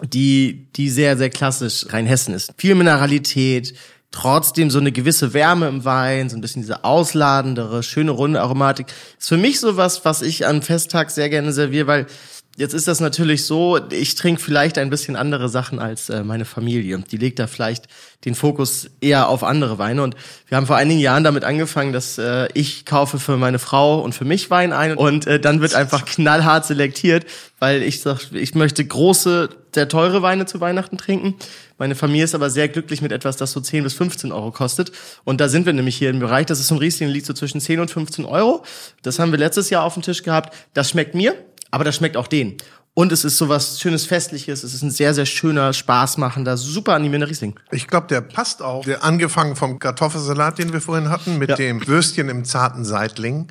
[0.03, 2.53] die, die sehr, sehr klassisch Rheinhessen ist.
[2.59, 3.75] Viel Mineralität,
[4.11, 8.87] trotzdem so eine gewisse Wärme im Wein, so ein bisschen diese ausladendere, schöne runde Aromatik.
[9.19, 12.07] Ist für mich so was, was ich an Festtag sehr gerne serviere, weil
[12.57, 16.45] Jetzt ist das natürlich so, ich trinke vielleicht ein bisschen andere Sachen als äh, meine
[16.45, 17.03] Familie.
[17.11, 17.89] Die legt da vielleicht
[18.25, 20.05] den Fokus eher auf andere Weine.
[20.05, 20.15] Und
[20.47, 24.15] wir haben vor einigen Jahren damit angefangen, dass äh, ich kaufe für meine Frau und
[24.15, 24.97] für mich Wein ein.
[24.97, 27.27] Und äh, dann wird einfach knallhart selektiert,
[27.59, 31.35] weil ich sag, ich möchte große, sehr teure Weine zu Weihnachten trinken.
[31.77, 34.93] Meine Familie ist aber sehr glücklich mit etwas, das so 10 bis 15 Euro kostet.
[35.25, 36.47] Und da sind wir nämlich hier im Bereich.
[36.47, 38.63] Das ist so ein Riesling, liegt so zwischen 10 und 15 Euro.
[39.03, 40.55] Das haben wir letztes Jahr auf dem Tisch gehabt.
[40.73, 41.35] Das schmeckt mir
[41.75, 42.57] aber das schmeckt auch denen.
[42.97, 44.63] Und es ist so was schönes Festliches.
[44.63, 47.59] Es ist ein sehr, sehr schöner, spaßmachender, super animierender Riesling.
[47.73, 48.85] Ich glaube, der passt auch.
[48.85, 51.57] Der, angefangen vom Kartoffelsalat, den wir vorhin hatten, mit Ja.
[51.57, 53.49] dem Würstchen im zarten Seitling.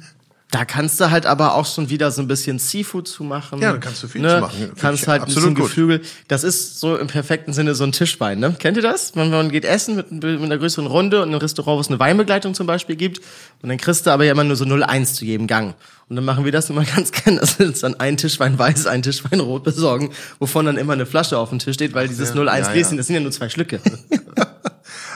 [0.53, 3.59] Da kannst du halt aber auch schon wieder so ein bisschen Seafood zu machen.
[3.59, 4.71] Ja, da kannst du viel zu machen.
[4.79, 5.65] Kannst halt ein absolut bisschen gut.
[5.65, 6.01] Geflügel.
[6.27, 8.55] Das ist so im perfekten Sinne so ein Tischwein, ne?
[8.59, 9.15] Kennt ihr das?
[9.15, 11.87] Man, man geht essen mit, mit einer größeren Runde und in einem Restaurant, wo es
[11.87, 13.17] eine Weinbegleitung zum Beispiel gibt.
[13.63, 15.73] Und dann kriegst du aber ja immer nur so 0,1 zu jedem Gang.
[16.07, 18.85] Und dann machen wir das immer ganz gerne, dass wir uns dann einen Tischwein weiß,
[18.85, 22.35] einen Tischwein rot besorgen, wovon dann immer eine Flasche auf dem Tisch steht, weil dieses
[22.35, 22.71] 0,1 ja, ja.
[22.73, 23.79] Gläschen, das sind ja nur zwei Schlücke.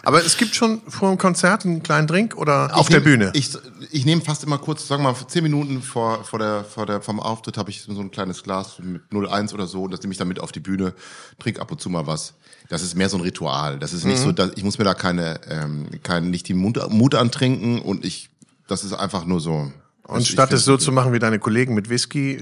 [0.08, 3.04] Aber es gibt schon vor dem Konzert einen kleinen Drink oder auf Ich der nehm-
[3.04, 3.32] Bühne?
[3.34, 3.50] Ich,
[3.92, 7.02] ich nehme fast immer kurz, sagen wir mal, zehn Minuten vor, vor der, vor der,
[7.02, 10.14] vom Auftritt habe ich so ein kleines Glas mit 01 oder so und das nehme
[10.14, 10.94] ich dann mit auf die Bühne,
[11.40, 12.36] trinke ab und zu mal was.
[12.70, 13.80] Das ist mehr so ein Ritual.
[13.80, 14.24] Das ist nicht Mhm.
[14.24, 18.06] so, dass, ich muss mir da keine, ähm, kein, nicht die Mut, Mut antrinken und
[18.06, 18.30] ich,
[18.70, 19.74] das ist einfach nur so.
[20.08, 22.34] Und Ich statt es so zu machen wie deine Kollegen mit Whisky,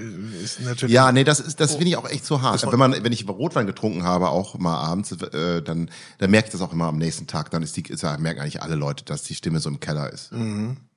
[0.42, 0.94] ist natürlich.
[0.94, 2.64] Ja, nee, das ist, das finde ich auch echt so hart.
[2.70, 6.52] Wenn man, wenn ich Rotwein getrunken habe, auch mal abends, äh, dann, dann merke ich
[6.52, 7.50] das auch immer am nächsten Tag.
[7.50, 10.30] Dann ist die, ist, merken eigentlich alle Leute, dass die Stimme so im Keller ist.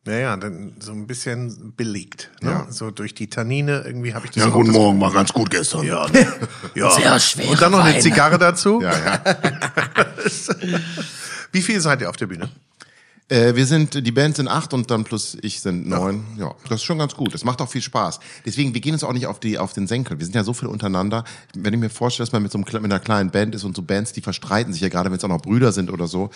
[0.07, 2.29] Ja, ja, dann so ein bisschen belegt.
[2.41, 2.51] Ne?
[2.51, 2.67] Ja.
[2.69, 5.49] So durch die Tannine irgendwie habe ich das Ja, guten das- Morgen, war ganz gut
[5.49, 5.83] gestern.
[5.85, 6.25] Ja, ne?
[6.75, 6.89] ja.
[6.91, 8.01] Sehr schwere Und dann noch eine Weine.
[8.03, 8.79] Zigarre dazu.
[8.81, 9.21] Ja, ja.
[11.51, 12.49] Wie viel seid ihr auf der Bühne?
[13.29, 16.23] Äh, wir sind, die Band sind acht und dann plus ich sind neun.
[16.37, 17.33] Ja, das ist schon ganz gut.
[17.33, 18.19] Das macht auch viel Spaß.
[18.45, 20.17] Deswegen, wir gehen uns auch nicht auf die, auf den Senkel.
[20.17, 21.23] Wir sind ja so viel untereinander.
[21.55, 23.75] Wenn ich mir vorstelle, dass man mit so einem, mit einer kleinen Band ist und
[23.75, 26.31] so Bands, die verstreiten sich ja gerade, wenn es auch noch Brüder sind oder so,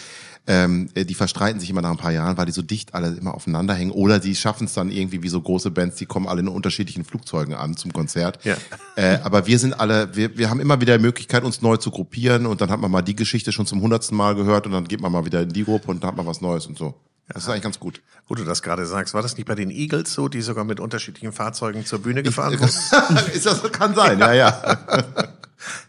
[0.46, 3.08] ähm, äh, die verstreiten sich immer nach ein paar Jahren, weil die so dicht alle
[3.16, 3.92] immer aufeinander hängen.
[3.92, 7.06] Oder die schaffen es dann irgendwie wie so große Bands, die kommen alle in unterschiedlichen
[7.06, 8.40] Flugzeugen an zum Konzert.
[8.46, 8.56] Ja.
[8.96, 11.90] Äh, aber wir sind alle, wir, wir haben immer wieder die Möglichkeit, uns neu zu
[11.90, 14.88] gruppieren und dann hat man mal die Geschichte schon zum hundertsten Mal gehört und dann
[14.88, 16.83] geht man mal wieder in die Gruppe und dann hat man was Neues und so.
[17.30, 18.02] Das ist eigentlich ganz gut.
[18.28, 20.80] Wo du das gerade sagst, war das nicht bei den Eagles so, die sogar mit
[20.80, 23.28] unterschiedlichen Fahrzeugen zur Bühne gefahren wurden?
[23.34, 24.78] ist das, kann sein, ja, ja.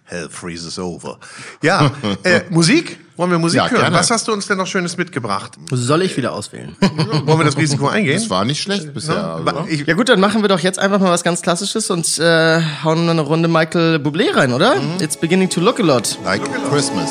[0.04, 1.18] Hell freezes over.
[1.62, 1.90] Ja,
[2.22, 3.00] äh, Musik?
[3.16, 3.80] Wollen wir Musik Ja, hören?
[3.80, 3.96] gerne.
[3.96, 5.52] Was hast du uns denn noch Schönes mitgebracht?
[5.70, 6.76] Soll ich wieder auswählen?
[6.80, 8.20] Wollen wir das Risiko eingehen?
[8.20, 9.14] Das war nicht schlecht bisher.
[9.40, 9.54] Ne?
[9.56, 9.66] Also.
[9.86, 13.08] Ja gut, dann machen wir doch jetzt einfach mal was ganz Klassisches und äh, hauen
[13.08, 14.76] eine Runde Michael Bublé rein, oder?
[15.00, 16.18] It's beginning to look a lot.
[16.24, 17.10] Like Christmas.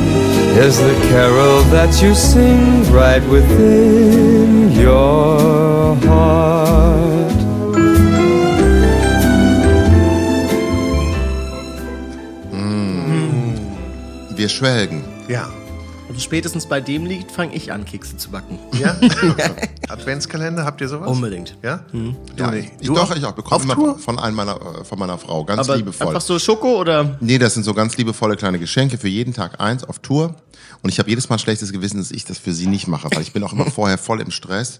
[0.57, 7.31] is the carol that you sing right within your heart.
[12.51, 13.55] Mm.
[14.35, 15.03] Wir schwelgen.
[15.27, 15.49] Ja.
[16.09, 18.59] Und spätestens bei dem Lied fange ich an, Kekse zu backen.
[18.73, 18.97] Ja?
[19.91, 21.09] Adventskalender, habt ihr sowas?
[21.09, 21.55] Unbedingt.
[21.61, 21.85] Ja?
[21.91, 22.71] Du Ja, nicht.
[22.79, 23.15] ich Du doch, auch?
[23.15, 23.31] ich auch.
[23.33, 25.43] Bekomme immer von, einem meiner, äh, von meiner Frau.
[25.45, 26.07] Ganz Aber liebevoll.
[26.07, 27.17] einfach so Schoko oder?
[27.19, 30.35] Nee, das sind so ganz liebevolle kleine Geschenke für jeden Tag eins auf Tour.
[30.81, 33.07] Und ich habe jedes Mal ein schlechtes Gewissen, dass ich das für sie nicht mache,
[33.11, 34.79] weil ich bin auch immer vorher voll im Stress.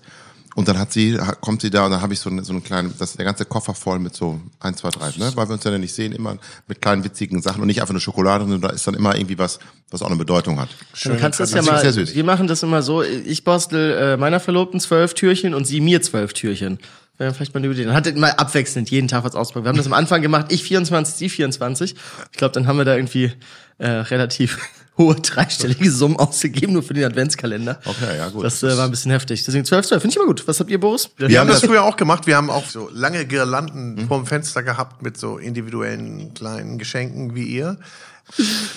[0.56, 2.64] Und dann hat sie, kommt sie da und dann habe ich so, eine, so einen
[2.64, 5.32] kleinen, das ist der ganze Koffer voll mit so eins, zwei, drei, ne?
[5.36, 6.38] Weil wir uns ja nicht sehen, immer
[6.68, 9.38] mit kleinen witzigen Sachen und nicht einfach nur Schokolade, sondern da ist dann immer irgendwie
[9.38, 9.60] was,
[9.90, 10.70] was auch eine Bedeutung hat.
[11.04, 12.16] Du kannst das ja Das ist mal, sehr süß.
[12.16, 16.02] wir machen das immer so, ich bastel äh, meiner Verlobten zwölf Türchen und sie mir
[16.02, 16.80] zwölf Türchen.
[17.18, 17.86] Wäre vielleicht mal eine Idee.
[17.86, 19.66] Dann hat immer abwechselnd jeden Tag was ausprobiert.
[19.66, 21.96] Wir haben das am Anfang gemacht, ich 24, sie 24.
[22.32, 23.32] Ich glaube, dann haben wir da irgendwie
[23.78, 24.58] äh, relativ
[24.98, 27.80] hohe dreistellige Summen ausgegeben, nur für den Adventskalender.
[27.86, 28.44] Okay, ja, gut.
[28.44, 29.44] Das äh, war ein bisschen heftig.
[29.46, 30.02] Deswegen 12, 12.
[30.02, 30.48] Finde ich immer gut.
[30.48, 31.10] Was habt ihr, Boris?
[31.18, 32.28] Wir haben das das- früher auch gemacht.
[32.28, 37.46] Wir haben auch so lange Girlanden vorm Fenster gehabt mit so individuellen kleinen Geschenken wie
[37.46, 37.78] ihr.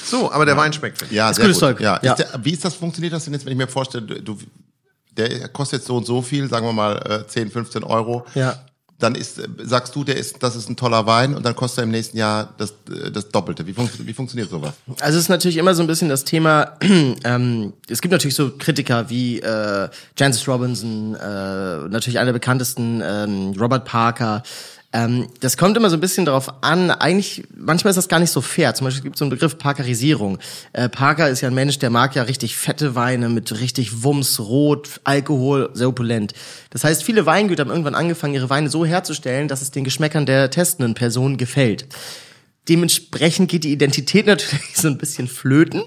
[0.04, 1.10] So, aber der Wein schmeckt.
[1.10, 1.68] Ja, Ist sehr gutes gut.
[1.68, 1.80] Zeug.
[1.80, 2.00] Ja.
[2.02, 2.12] Ja.
[2.14, 4.38] Ist der, wie ist das, funktioniert das denn jetzt, wenn ich mir vorstelle, du,
[5.16, 8.24] der kostet jetzt so und so viel, sagen wir mal äh, 10, 15 Euro.
[8.34, 8.64] Ja.
[8.98, 11.84] Dann ist, sagst du, der ist, das ist ein toller Wein und dann kostet er
[11.84, 13.66] im nächsten Jahr das, äh, das Doppelte.
[13.66, 14.74] Wie, fun wie funktioniert sowas?
[15.00, 16.76] Also es ist natürlich immer so ein bisschen das Thema,
[17.24, 23.02] ähm, es gibt natürlich so Kritiker wie äh, Jancis Robinson, äh, natürlich einer der bekanntesten,
[23.04, 24.42] ähm, Robert Parker.
[24.94, 28.30] Ähm, das kommt immer so ein bisschen darauf an, eigentlich, manchmal ist das gar nicht
[28.30, 28.76] so fair.
[28.76, 30.38] Zum Beispiel gibt es so einen Begriff Parkerisierung.
[30.72, 34.38] Äh, Parker ist ja ein Mensch, der mag ja richtig fette Weine mit richtig Wumms,
[34.38, 36.32] Rot, Alkohol, sehr opulent.
[36.70, 40.26] Das heißt, viele Weingüter haben irgendwann angefangen, ihre Weine so herzustellen, dass es den Geschmäckern
[40.26, 41.88] der testenden Person gefällt.
[42.68, 45.82] Dementsprechend geht die Identität natürlich so ein bisschen flöten.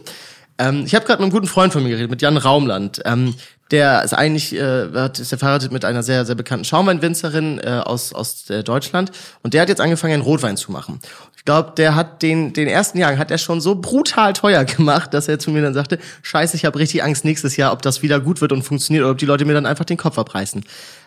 [0.58, 3.02] Ähm, ich habe gerade mit einem guten Freund von mir geredet, mit Jan Raumland.
[3.06, 3.36] Ähm,
[3.72, 8.50] der ist eigentlich, äh, ist verheiratet mit einer sehr, sehr bekannten Schaumweinwinzerin äh, aus, aus
[8.50, 9.12] äh, Deutschland.
[9.44, 11.00] Und der hat jetzt angefangen, einen Rotwein zu machen.
[11.36, 15.14] Ich glaube, der hat den, den ersten Jahr hat er schon so brutal teuer gemacht,
[15.14, 18.02] dass er zu mir dann sagte, scheiße, ich habe richtig Angst nächstes Jahr, ob das
[18.02, 20.64] wieder gut wird und funktioniert oder ob die Leute mir dann einfach den Kopf abreißen.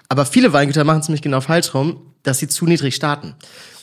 [0.08, 3.34] Aber viele Weingüter machen es nämlich genau falsch rum, dass sie zu niedrig starten.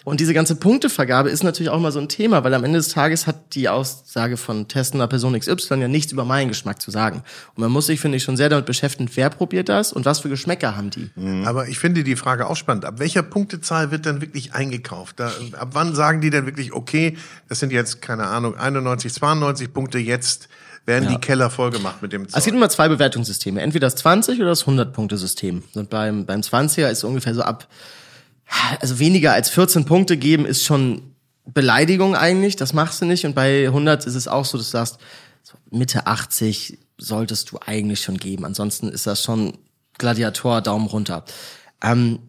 [0.08, 2.88] Und diese ganze Punktevergabe ist natürlich auch mal so ein Thema, weil am Ende des
[2.88, 7.24] Tages hat die Aussage von testender Person XY ja nichts über meinen Geschmack zu sagen.
[7.56, 10.22] Und man muss sich, finde ich, schon sehr damit beschäftigen, wer probiert das und was
[10.22, 11.10] für Geschmäcker haben die.
[11.46, 12.86] Aber ich finde die Frage auch spannend.
[12.86, 15.20] Ab welcher Punktezahl wird dann wirklich eingekauft?
[15.20, 17.18] Da, ab wann sagen die denn wirklich, okay,
[17.50, 20.48] das sind jetzt, keine Ahnung, 91, 92 Punkte, jetzt
[20.86, 22.38] werden die Keller vollgemacht mit dem Zeug.
[22.38, 23.60] Es gibt immer zwei Bewertungssysteme.
[23.60, 25.64] Entweder das 20 oder das 100-Punkte-System.
[25.74, 27.68] Und beim, beim 20er ist ungefähr so ab,
[28.80, 31.14] also weniger als 14 Punkte geben ist schon
[31.46, 32.56] Beleidigung eigentlich.
[32.56, 33.26] Das machst du nicht.
[33.26, 34.98] Und bei 100 ist es auch so, dass du sagst,
[35.72, 38.46] Mitte 80 solltest du eigentlich schon geben.
[38.46, 39.58] Ansonsten ist das schon
[39.98, 41.26] Gladiator, Daumen runter.
[41.82, 42.20] Ähm,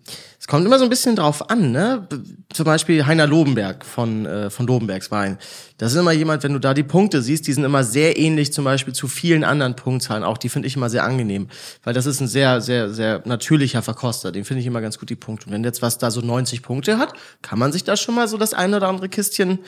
[0.49, 2.09] kommt immer so ein bisschen drauf an, ne?
[2.53, 5.39] Zum Beispiel Heiner Lobenberg von, äh, von Lobenbergs Wein.
[5.77, 8.53] Das ist immer jemand, wenn du da die Punkte siehst, die sind immer sehr ähnlich
[8.53, 10.39] zum Beispiel zu vielen anderen Punktzahlen auch.
[10.39, 11.49] Die finde ich immer sehr angenehm.
[11.85, 14.33] Weil das ist ein sehr, sehr, sehr natürlicher Verkoster.
[14.33, 15.47] Den finde ich immer ganz gut, die Punkte.
[15.47, 18.27] Und wenn jetzt was da so 90 Punkte hat, kann man sich da schon mal
[18.27, 19.59] so das eine oder andere Kistchen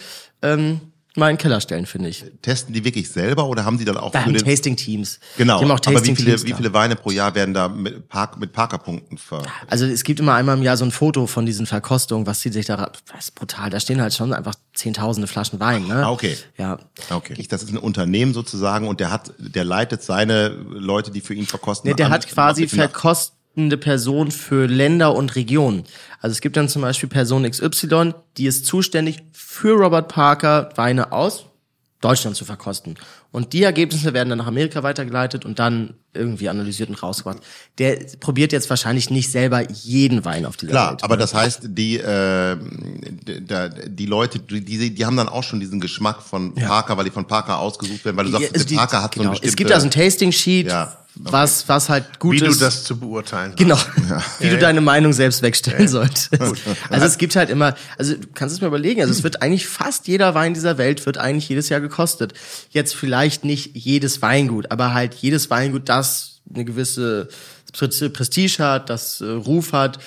[0.40, 0.80] ähm,
[1.16, 2.24] mal in den Keller stellen, finde ich.
[2.42, 5.18] Testen die wirklich selber oder haben die dann auch Da haben Tasting-Teams.
[5.36, 6.56] Genau, Die haben auch aber wie viele, wie da.
[6.56, 9.42] viele Weine pro Jahr werden da mit, Park, mit Parkerpunkten ver...
[9.66, 12.52] Also es gibt immer einmal im Jahr so ein Foto von diesen Verkostungen, was zieht
[12.52, 12.76] sich da,
[13.12, 16.06] das ist brutal, da stehen halt schon einfach zehntausende Flaschen Wein, ne?
[16.06, 16.36] Ah, okay.
[16.58, 16.78] Ja.
[17.10, 17.44] Okay.
[17.48, 21.46] Das ist ein Unternehmen sozusagen und der hat, der leitet seine Leute, die für ihn
[21.46, 21.88] verkosten.
[21.90, 22.92] Nee, der hat quasi nach-
[23.56, 25.84] Personen für Länder und Regionen.
[26.20, 31.12] Also es gibt dann zum Beispiel Person XY, die ist zuständig für Robert Parker Weine
[31.12, 31.46] aus
[32.00, 32.94] Deutschland zu verkosten.
[33.30, 37.38] Und die Ergebnisse werden dann nach Amerika weitergeleitet und dann irgendwie analysiert und rausgebracht.
[37.78, 41.04] Der probiert jetzt wahrscheinlich nicht selber jeden Wein auf dieser Klar, Welt.
[41.04, 42.56] aber das heißt, die, äh,
[43.86, 47.10] die Leute, die, die, die haben dann auch schon diesen Geschmack von Parker, weil die
[47.10, 49.30] von Parker ausgesucht werden, weil du sagst, Ja, also der Parker hat so genau.
[49.30, 49.48] eine bestimmte...
[49.50, 51.32] Es gibt also ein Tasting Sheet, Ja, okay.
[51.32, 52.60] was, was halt gut wie du ist.
[52.62, 53.76] das zu beurteilen Genau,
[54.08, 54.40] hast.
[54.40, 56.30] wie du deine Meinung selbst wegstellen solltest.
[56.88, 59.66] Also es gibt halt immer, also du kannst es mir überlegen, also es wird eigentlich
[59.66, 62.34] fast jeder Wein dieser Welt wird eigentlich jedes Jahr gekostet.
[62.70, 67.28] Jetzt vielleicht nicht jedes Weingut, aber halt jedes Weingut, das eine gewisse
[67.72, 69.98] Pre- Prestige hat, das äh, Ruf hat.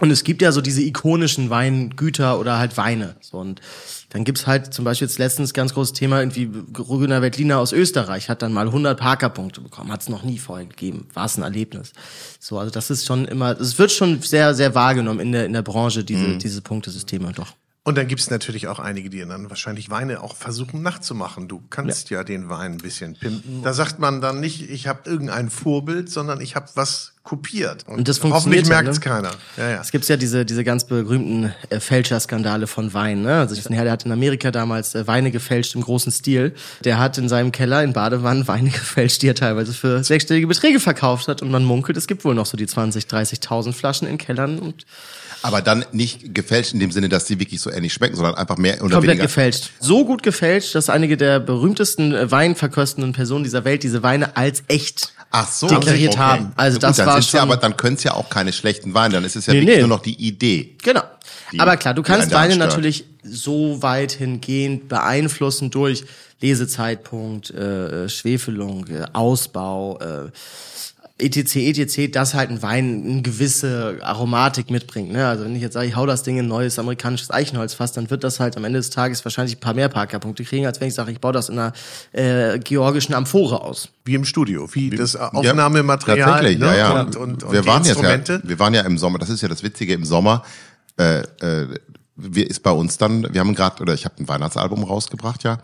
[0.00, 3.16] Und es gibt ja so diese ikonischen Weingüter oder halt Weine.
[3.20, 3.60] So, und
[4.10, 8.28] dann gibt's halt zum Beispiel jetzt letztens ganz großes Thema, irgendwie Grüner Veltliner aus Österreich
[8.28, 9.90] hat dann mal 100 Parker-Punkte bekommen.
[9.92, 11.08] Hat es noch nie vorher gegeben.
[11.14, 11.92] War es ein Erlebnis.
[12.40, 15.52] So, also das ist schon immer, es wird schon sehr, sehr wahrgenommen in der, in
[15.52, 17.54] der Branche, diese, diese Punktesysteme doch.
[17.82, 21.48] Und dann gibt es natürlich auch einige, die dann wahrscheinlich Weine auch versuchen nachzumachen.
[21.48, 23.62] Du kannst ja, den Wein ein bisschen pimpen.
[23.62, 27.86] Da sagt man dann nicht, ich habe irgendein Vorbild, sondern ich habe was kopiert.
[27.86, 29.04] Und das hoffentlich funktioniert ja, merkt es ne?
[29.04, 29.30] keiner.
[29.56, 29.80] Ja, ja.
[29.80, 33.22] Es gibt ja diese, diese ganz berühmten äh, Fälscherskandale von Wein.
[33.22, 33.34] Ne?
[33.34, 36.54] Also ich weiß nicht, der hat in Amerika damals äh, Weine gefälscht im großen Stil.
[36.82, 40.80] Der hat in seinem Keller in Badewannen Weine gefälscht, die er teilweise für sechsstellige Beträge
[40.80, 41.42] verkauft hat.
[41.42, 44.86] Und man munkelt, es gibt wohl noch so die 20, 30.000 Flaschen in Kellern und
[45.42, 48.56] Aber dann nicht gefälscht in dem Sinne, dass die wirklich so ähnlich schmecken, sondern einfach
[48.56, 49.24] mehr oder komplett weniger.
[49.24, 49.70] gefälscht.
[49.78, 54.64] So gut gefälscht, dass einige der berühmtesten äh, Weinverkostenden Personen dieser Welt diese Weine als
[54.68, 56.52] echt Ach so, deklariert haben.
[56.56, 58.52] Also Gut, das dann war sind's ja, schon- aber dann können es ja auch keine
[58.52, 59.80] schlechten Weine, dann ist es ja Nee, wirklich nee.
[59.82, 60.76] nur noch die Idee.
[60.82, 61.02] Genau.
[61.52, 62.70] Die- Aber klar, du kannst Weine stört.
[62.70, 66.04] natürlich so weit hingehend beeinflussen durch
[66.40, 70.30] Lesezeitpunkt, äh, Schwefelung, äh, Ausbau, äh,
[71.20, 75.12] etc., etc., dass halt ein Wein eine gewisse Aromatik mitbringt.
[75.12, 75.26] Ne?
[75.26, 78.10] Also wenn ich jetzt sage, ich hau das Ding in ein neues amerikanisches Eichenholzfass, dann
[78.10, 80.88] wird das halt am Ende des Tages wahrscheinlich ein paar mehr Parkerpunkte kriegen, als wenn
[80.88, 81.72] ich sage, ich baue das in einer
[82.12, 83.88] äh, georgischen Amphore aus.
[84.04, 86.66] Wie im Studio, wie das Aufnahmematerial Ja, tatsächlich, ne?
[86.66, 87.00] ja, ja.
[87.02, 88.40] und, und, und wir die waren jetzt Instrumente.
[88.42, 90.42] ja, wir waren ja im Sommer, das ist ja das Witzige im Sommer,
[90.98, 91.78] äh, äh,
[92.16, 95.58] wir, ist bei uns dann, wir haben gerade, oder ich habe ein Weihnachtsalbum rausgebracht, ja,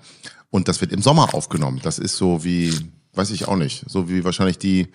[0.50, 1.80] und das wird im Sommer aufgenommen.
[1.82, 2.72] Das ist so wie,
[3.14, 4.88] weiß ich auch nicht, so wie wahrscheinlich die,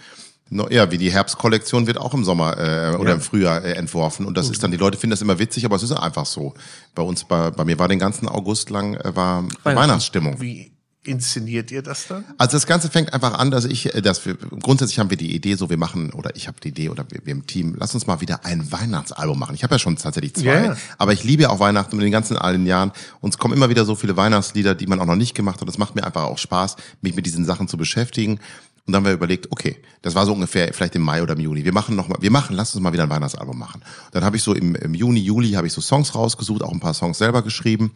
[0.70, 3.16] ja, wie die Herbstkollektion wird auch im Sommer äh, oder Ja.
[3.16, 4.26] im Frühjahr äh, entworfen.
[4.26, 6.54] Und das ist dann, die Leute finden das immer witzig, aber es ist einfach so.
[6.94, 10.42] Bei uns, bei, bei mir war den ganzen August lang äh, war Weihnachtsstimmung.
[10.42, 10.72] Wie
[11.04, 12.24] inszeniert ihr das dann?
[12.38, 15.34] Also das Ganze fängt einfach an, dass ich, äh, dass wir grundsätzlich haben wir die
[15.36, 17.96] Idee, so wir machen oder ich habe die Idee oder wir, wir im Team, lass
[17.96, 19.56] uns mal wieder ein Weihnachtsalbum machen.
[19.56, 20.78] Ich habe ja schon tatsächlich zwei, ja.
[20.98, 22.92] aber ich liebe ja auch Weihnachten und den ganzen allen Jahren.
[23.20, 25.68] Uns kommen immer wieder so viele Weihnachtslieder, die man auch noch nicht gemacht hat.
[25.68, 28.40] Das macht mir einfach auch Spaß, mich mit diesen Sachen zu beschäftigen.
[28.86, 31.40] Und dann haben wir überlegt, okay, das war so ungefähr vielleicht im Mai oder im
[31.40, 31.64] Juni.
[31.64, 33.84] Wir machen noch mal, wir machen, lass uns mal wieder ein Weihnachtsalbum machen.
[34.12, 36.80] Dann habe ich so im, im Juni, Juli habe ich so Songs rausgesucht, auch ein
[36.80, 37.92] paar Songs selber geschrieben.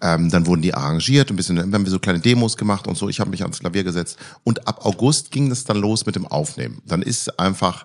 [0.00, 2.96] Ähm, dann wurden die arrangiert, ein bisschen, dann haben wir so kleine Demos gemacht und
[2.96, 3.10] so.
[3.10, 6.26] Ich habe mich ans Klavier gesetzt und ab August ging es dann los mit dem
[6.26, 6.80] Aufnehmen.
[6.86, 7.84] Dann ist einfach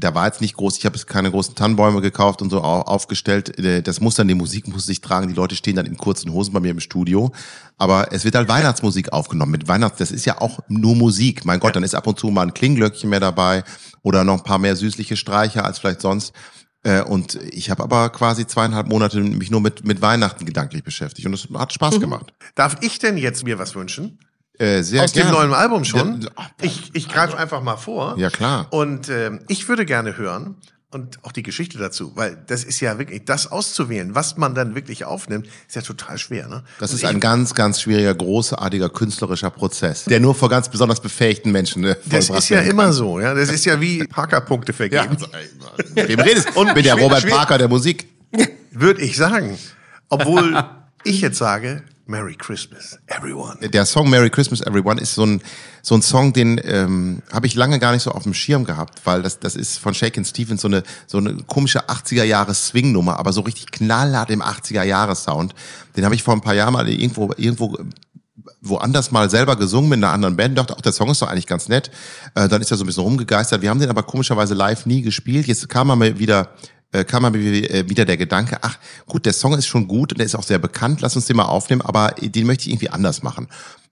[0.00, 2.82] da war jetzt nicht groß, ich habe jetzt keine großen Tannenbäume gekauft und so au-
[2.82, 3.58] aufgestellt.
[3.58, 6.32] Äh, Das muss dann, die Musik muss sich tragen, die Leute stehen dann in kurzen
[6.32, 7.32] Hosen bei mir im Studio.
[7.76, 9.52] Aber es wird halt Weihnachtsmusik aufgenommen.
[9.52, 11.44] Mit Weihnachts, das ist ja auch nur Musik.
[11.44, 13.64] Mein Gott, dann ist ab und zu mal ein Klingglöckchen mehr dabei
[14.02, 16.32] oder noch ein paar mehr süßliche Streicher als vielleicht sonst.
[16.84, 21.26] Äh, Und ich habe aber quasi zweieinhalb Monate mich nur mit, mit Weihnachten gedanklich beschäftigt
[21.26, 22.32] und es hat Spaß gemacht.
[22.54, 24.18] Darf ich denn jetzt mir was wünschen?
[24.58, 25.32] Äh, sehr Aus dem gern.
[25.34, 26.20] neuen Album schon?
[26.22, 26.28] Ja,
[26.60, 28.14] Ich, ich greife einfach mal vor.
[28.18, 28.66] Ja, klar.
[28.70, 30.56] Und ähm, ich würde gerne hören
[30.90, 34.74] und auch die Geschichte dazu, weil das ist ja wirklich, das auszuwählen, was man dann
[34.74, 36.48] wirklich aufnimmt, ist ja total schwer.
[36.48, 36.64] Ne?
[36.80, 41.00] Das Und ist ein ganz, ganz schwieriger, großartiger künstlerischer Prozess, der nur vor ganz besonders
[41.00, 43.34] befähigten Menschen äh, Das ist ja immer so, ja.
[43.34, 45.16] Das ist ja wie Parker-Punkte Ja, vergeben.
[45.94, 48.08] mit wem redest Und bin der Robert Parker der Musik.
[48.72, 49.58] Würde ich sagen.
[50.08, 50.58] Obwohl
[51.04, 53.58] ich jetzt sage, Merry Christmas, everyone.
[53.68, 55.42] Der Song Merry Christmas Everyone ist so ein,
[55.82, 59.02] so ein Song, den ähm, habe ich lange gar nicht so auf dem Schirm gehabt,
[59.04, 63.42] weil das, das ist von Shakin' Stevens so eine, so eine komische 80er-Jahres-Swing-Nummer, aber so
[63.42, 65.54] richtig knallhart im 80er-Jahres-Sound.
[65.98, 67.76] Den habe ich vor ein paar Jahren mal irgendwo, irgendwo
[68.62, 71.46] woanders mal selber gesungen mit einer anderen Band, dachte, auch der Song ist doch eigentlich
[71.46, 71.90] ganz nett.
[72.34, 73.60] Äh, dann ist er so ein bisschen rumgegeistert.
[73.60, 75.46] Wir haben den aber komischerweise live nie gespielt.
[75.46, 76.54] Jetzt kam er mir wieder
[76.92, 80.18] äh, kam mir äh, wieder der Gedanke, ach gut, der Song ist schon gut und
[80.18, 82.90] der ist auch sehr bekannt, lass uns den mal aufnehmen, aber den möchte ich irgendwie
[82.90, 83.48] anders machen.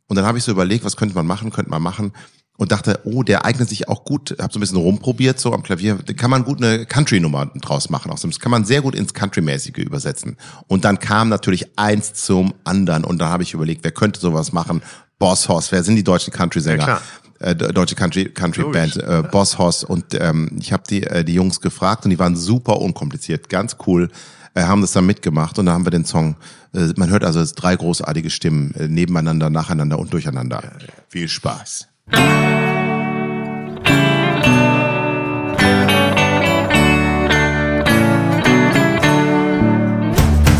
[0.08, 2.12] Und dann habe ich so überlegt, was könnte man machen, könnte man machen
[2.56, 5.62] und dachte, oh, der eignet sich auch gut, habe so ein bisschen rumprobiert, so am
[5.62, 9.12] Klavier, kann man gut eine Country-Nummer draus machen, aus das kann man sehr gut ins
[9.12, 10.36] Country-mäßige übersetzen.
[10.66, 14.52] Und dann kam natürlich eins zum anderen und da habe ich überlegt, wer könnte sowas
[14.52, 14.82] machen?
[15.18, 16.78] Boss Hoss, wer sind die deutschen Country-Sänger?
[16.78, 17.02] Ja, klar.
[17.40, 18.64] Äh, deutsche Country Country.
[18.70, 22.18] Band äh, Boss Hoss und ähm, ich habe die äh, die Jungs gefragt und die
[22.18, 24.10] waren super unkompliziert, ganz cool,
[24.54, 26.36] äh, haben das dann mitgemacht und da haben wir den Song.
[26.74, 30.62] Äh, man hört also drei großartige Stimmen äh, nebeneinander, nacheinander und durcheinander.
[31.08, 31.88] Viel Spaß.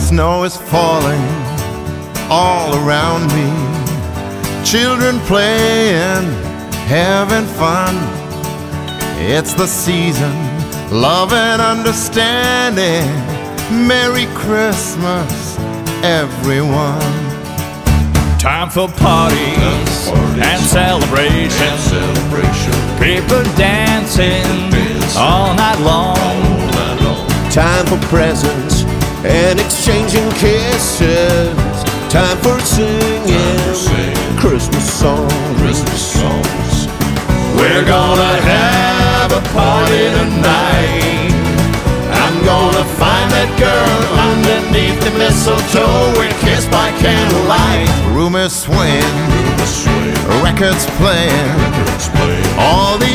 [0.08, 1.20] Snow is falling
[2.30, 3.52] all around me.
[4.64, 6.26] Children playing,
[6.86, 7.94] having fun.
[9.18, 10.32] It's the season,
[10.90, 13.06] love and understanding.
[13.88, 15.58] Merry Christmas,
[16.04, 17.00] everyone.
[18.38, 21.74] Time for parties and celebration.
[23.02, 24.46] People dancing
[25.16, 26.16] all night long.
[27.50, 28.84] Time for presents
[29.24, 31.82] and exchanging kisses.
[32.12, 35.32] Time for singing Christmas songs.
[35.60, 36.65] Christmas songs.
[37.56, 41.32] We're gonna have a party tonight.
[42.22, 43.98] I'm gonna find that girl
[44.30, 46.12] underneath the mistletoe.
[46.20, 47.88] We're kissed by candlelight.
[48.12, 49.08] Rumors swing,
[50.44, 51.56] records playing,
[52.60, 53.05] all the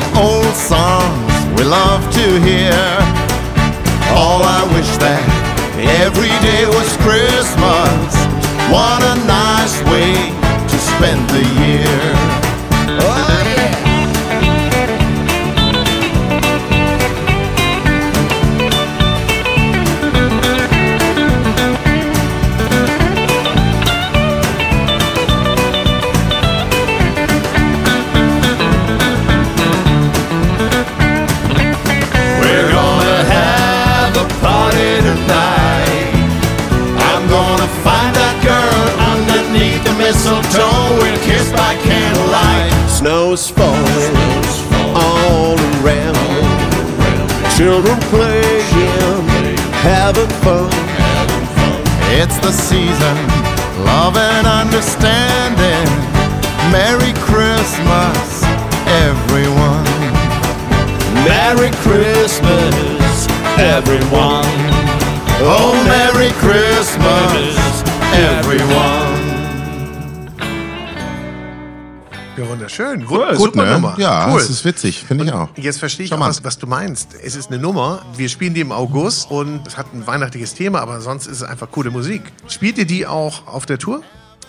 [72.80, 73.07] Wunderschön.
[73.09, 73.74] Cool, Gut, super ne?
[73.74, 73.95] Nummer.
[73.97, 74.39] Ja, cool.
[74.39, 75.49] es ist witzig, finde ich auch.
[75.57, 77.15] Jetzt verstehe ich auch, was, was du meinst.
[77.22, 78.05] Es ist eine Nummer.
[78.15, 81.43] Wir spielen die im August und es hat ein weihnachtliches Thema, aber sonst ist es
[81.43, 82.22] einfach coole Musik.
[82.47, 84.01] Spielt ihr die auch auf der Tour?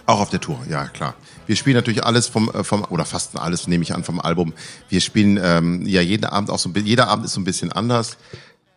[0.06, 1.14] Auch auf der Tour, ja klar.
[1.46, 4.52] Wir spielen natürlich alles vom, äh, vom oder fast alles nehme ich an vom Album.
[4.88, 7.44] Wir spielen ähm, ja jeden Abend auch so ein bisschen, jeder Abend ist so ein
[7.44, 8.16] bisschen anders.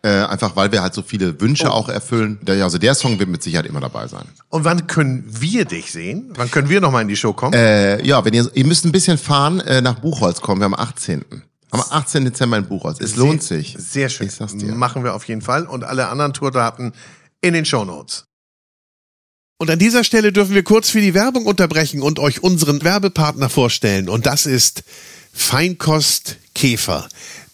[0.06, 2.38] Äh, einfach weil wir halt so viele Wünsche auch erfüllen.
[2.42, 4.24] Der, also der Song wird mit Sicherheit immer dabei sein.
[4.50, 6.32] Und wann können wir dich sehen?
[6.36, 7.54] Wann können wir nochmal in die Show kommen?
[7.54, 10.74] Äh, ja, wenn ihr, ihr müsst ein bisschen fahren, äh, nach Buchholz kommen, wir am
[10.74, 11.24] 18.
[11.72, 12.24] Am 18.
[12.24, 13.00] Dezember in Buchholz.
[13.00, 13.74] Es lohnt sich.
[13.76, 14.28] Sehr schön.
[14.28, 14.72] Ich sag's dir.
[14.76, 15.66] Machen wir auf jeden Fall.
[15.66, 16.92] Und alle anderen Tourdaten
[17.40, 18.26] in den Shownotes.
[19.58, 23.48] Und an dieser Stelle dürfen wir kurz für die Werbung unterbrechen und euch unseren Werbepartner
[23.48, 24.08] vorstellen.
[24.08, 24.84] Und das ist
[25.38, 27.08] Feinkost Käfer.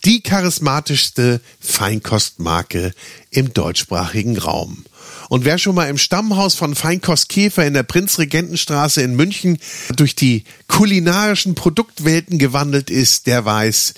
[0.06, 2.92] Die charismatischste Feinkostmarke
[3.30, 4.86] im deutschsprachigen Raum.
[5.28, 9.58] Und wer schon mal im Stammhaus von Feinkost Käfer in der Prinzregentenstraße in München
[9.94, 13.92] durch die kulinarischen Produktwelten gewandelt ist, der weiß,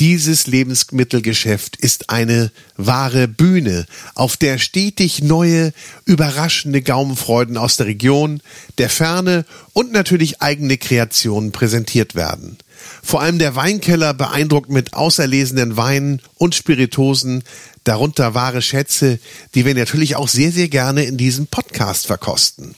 [0.00, 5.72] dieses Lebensmittelgeschäft ist eine wahre Bühne, auf der stetig neue,
[6.06, 8.40] überraschende Gaumenfreuden aus der Region,
[8.78, 12.58] der Ferne und natürlich eigene Kreationen präsentiert werden.
[13.02, 17.42] Vor allem der Weinkeller beeindruckt mit auserlesenen Weinen und Spiritosen,
[17.84, 19.18] darunter wahre Schätze,
[19.54, 22.74] die wir natürlich auch sehr, sehr gerne in diesem Podcast verkosten.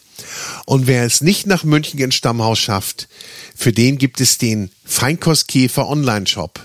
[0.64, 3.08] Und wer es nicht nach München ins Stammhaus schafft,
[3.54, 6.60] für den gibt es den Feinkostkäfer Online-Shop.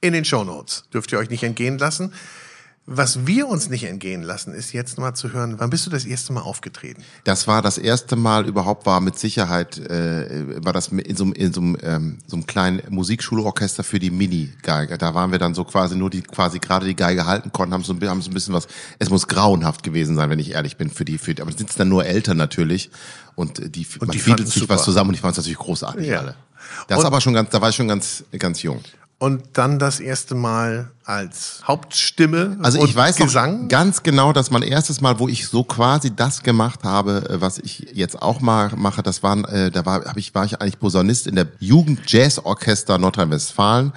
[0.02, 0.86] In den Shownotes.
[0.92, 2.12] Dürft ihr euch nicht entgehen lassen.
[2.90, 6.06] Was wir uns nicht entgehen lassen, ist jetzt mal zu hören, wann bist du das
[6.06, 7.04] erste Mal aufgetreten?
[7.26, 11.34] Das war das erste Mal überhaupt, war mit Sicherheit, äh, war das in so, einem-
[11.34, 14.98] in so, ähm, so einem kleinen Musikschulorchester für die Mini-Geige.
[14.98, 17.84] Da waren wir dann so quasi nur die, quasi gerade die Geige halten konnten, haben
[17.84, 18.68] so, haben so ein bisschen was,
[19.00, 21.58] es muss grauenhaft gewesen sein, wenn ich ehrlich bin, für die, für die aber es
[21.58, 22.90] sind dann nur Eltern natürlich
[23.36, 24.76] und äh, die, man die fiedelt sich super.
[24.76, 26.20] was zusammen und die fanden es natürlich großartig Ja.
[26.20, 26.36] alle.
[26.88, 28.80] Das Und- aber schon ganz, da war ich schon ganz, ganz jung.
[29.20, 33.68] Und dann das erste Mal als Hauptstimme Also und ich weiß Gesang.
[33.68, 37.58] ganz genau, dass mein erstes Mal, wo ich so quasi das gemacht habe, äh, was
[37.58, 40.78] ich jetzt auch mal mache, das waren, äh, da war, hab ich, war ich eigentlich
[40.80, 43.92] Posaunist in der Jugend-Jazz-Orchester Nordrhein-Westfalen.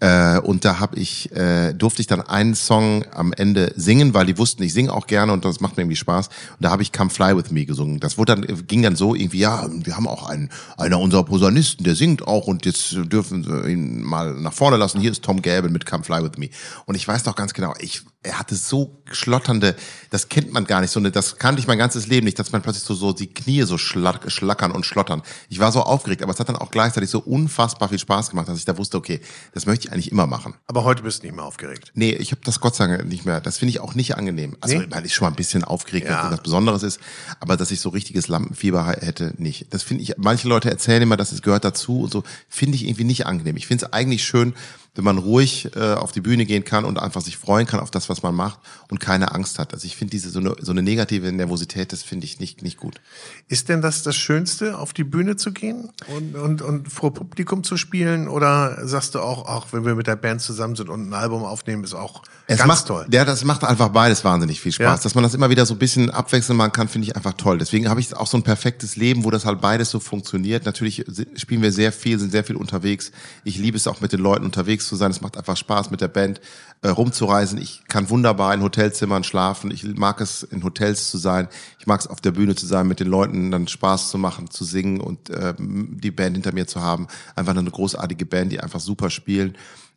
[0.00, 4.26] Äh, und da habe ich, äh, durfte ich dann einen Song am Ende singen, weil
[4.26, 6.28] die wussten, ich singe auch gerne und das macht mir irgendwie Spaß.
[6.28, 8.00] Und da habe ich Come Fly With Me gesungen.
[8.00, 11.84] Das wurde dann, ging dann so irgendwie, ja, wir haben auch einen, einer unserer Posaunisten,
[11.84, 15.00] der singt auch und jetzt dürfen sie ihn mal nach vorne lassen.
[15.00, 16.48] Hier ist Tom Gabin mit Come Fly With Me.
[16.86, 19.74] Und ich weiß noch ganz genau, ich, er hatte so schlotternde,
[20.10, 22.52] das kennt man gar nicht, so eine, das kannte ich mein ganzes Leben nicht, dass
[22.52, 25.22] man plötzlich so, so die Knie so schlack, schlackern und schlottern.
[25.48, 28.46] Ich war so aufgeregt, aber es hat dann auch gleichzeitig so unfassbar viel Spaß gemacht,
[28.48, 29.20] dass ich da wusste, okay,
[29.54, 30.54] das möchte ich eigentlich immer machen.
[30.66, 31.92] Aber heute bist du nicht mehr aufgeregt.
[31.94, 33.40] Nee, ich habe das Gott sei Dank nicht mehr.
[33.40, 34.56] Das finde ich auch nicht angenehm.
[34.60, 34.86] Also, Nee?
[34.90, 36.12] weil ich schon mal ein bisschen aufgeregt, Ja.
[36.16, 37.00] dass das was Besonderes ist,
[37.40, 39.72] aber dass ich so richtiges Lampenfieber hätte, nicht.
[39.72, 42.84] Das finde ich, manche Leute erzählen immer, dass es gehört dazu und so, finde ich
[42.84, 43.56] irgendwie nicht angenehm.
[43.56, 44.54] Ich finde es eigentlich schön,
[44.94, 47.90] wenn man ruhig äh, auf die Bühne gehen kann und einfach sich freuen kann auf
[47.90, 49.72] das, was man macht und keine Angst hat.
[49.72, 52.76] Also ich finde diese so eine, so eine negative Nervosität, das finde ich nicht, nicht
[52.76, 53.00] gut.
[53.48, 57.62] Ist denn das das Schönste, auf die Bühne zu gehen und, und, und vor Publikum
[57.62, 58.26] zu spielen?
[58.26, 61.44] Oder sagst du auch, auch wenn wir mit der Band zusammen sind und ein Album
[61.44, 63.06] aufnehmen, ist auch Es ganz macht, toll.
[63.12, 64.98] Ja, das macht einfach beides wahnsinnig viel Spaß.
[64.98, 65.02] Ja.
[65.02, 67.58] Dass man das immer wieder so ein bisschen abwechseln machen kann, finde ich einfach toll.
[67.58, 70.66] Deswegen habe ich auch so ein perfektes Leben, wo das halt beides so funktioniert.
[70.66, 71.04] Natürlich
[71.36, 73.12] spielen wir sehr viel, sind sehr viel unterwegs.
[73.44, 75.10] Ich liebe es auch mit den Leuten unterwegs zu sein.
[75.10, 76.40] Es macht einfach Spaß mit der Band
[76.82, 77.60] äh, rumzureisen.
[77.60, 79.70] Ich kann wunderbar in Hotelzimmern schlafen.
[79.70, 81.48] Ich mag es in Hotels zu sein.
[81.78, 84.50] Ich mag es auf der Bühne zu sein, mit den Leuten dann Spaß zu machen,
[84.50, 87.06] zu singen und ähm, die Band hinter mir zu haben.
[87.36, 89.56] Einfach eine großartige Band, die einfach super spielen.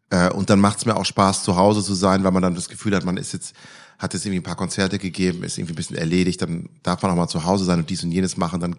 [0.09, 2.55] Äh, und dann macht es mir auch Spaß, zu Hause zu sein, weil man dann
[2.55, 3.55] das Gefühl hat, man ist jetzt,
[3.97, 7.11] hat jetzt irgendwie ein paar Konzerte gegeben, ist irgendwie ein bisschen erledigt, dann darf man
[7.11, 8.75] auch mal zu Hause sein und dies und jenes machen, dann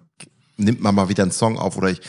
[0.57, 2.01] nimmt man mal wieder einen Song auf oder ich,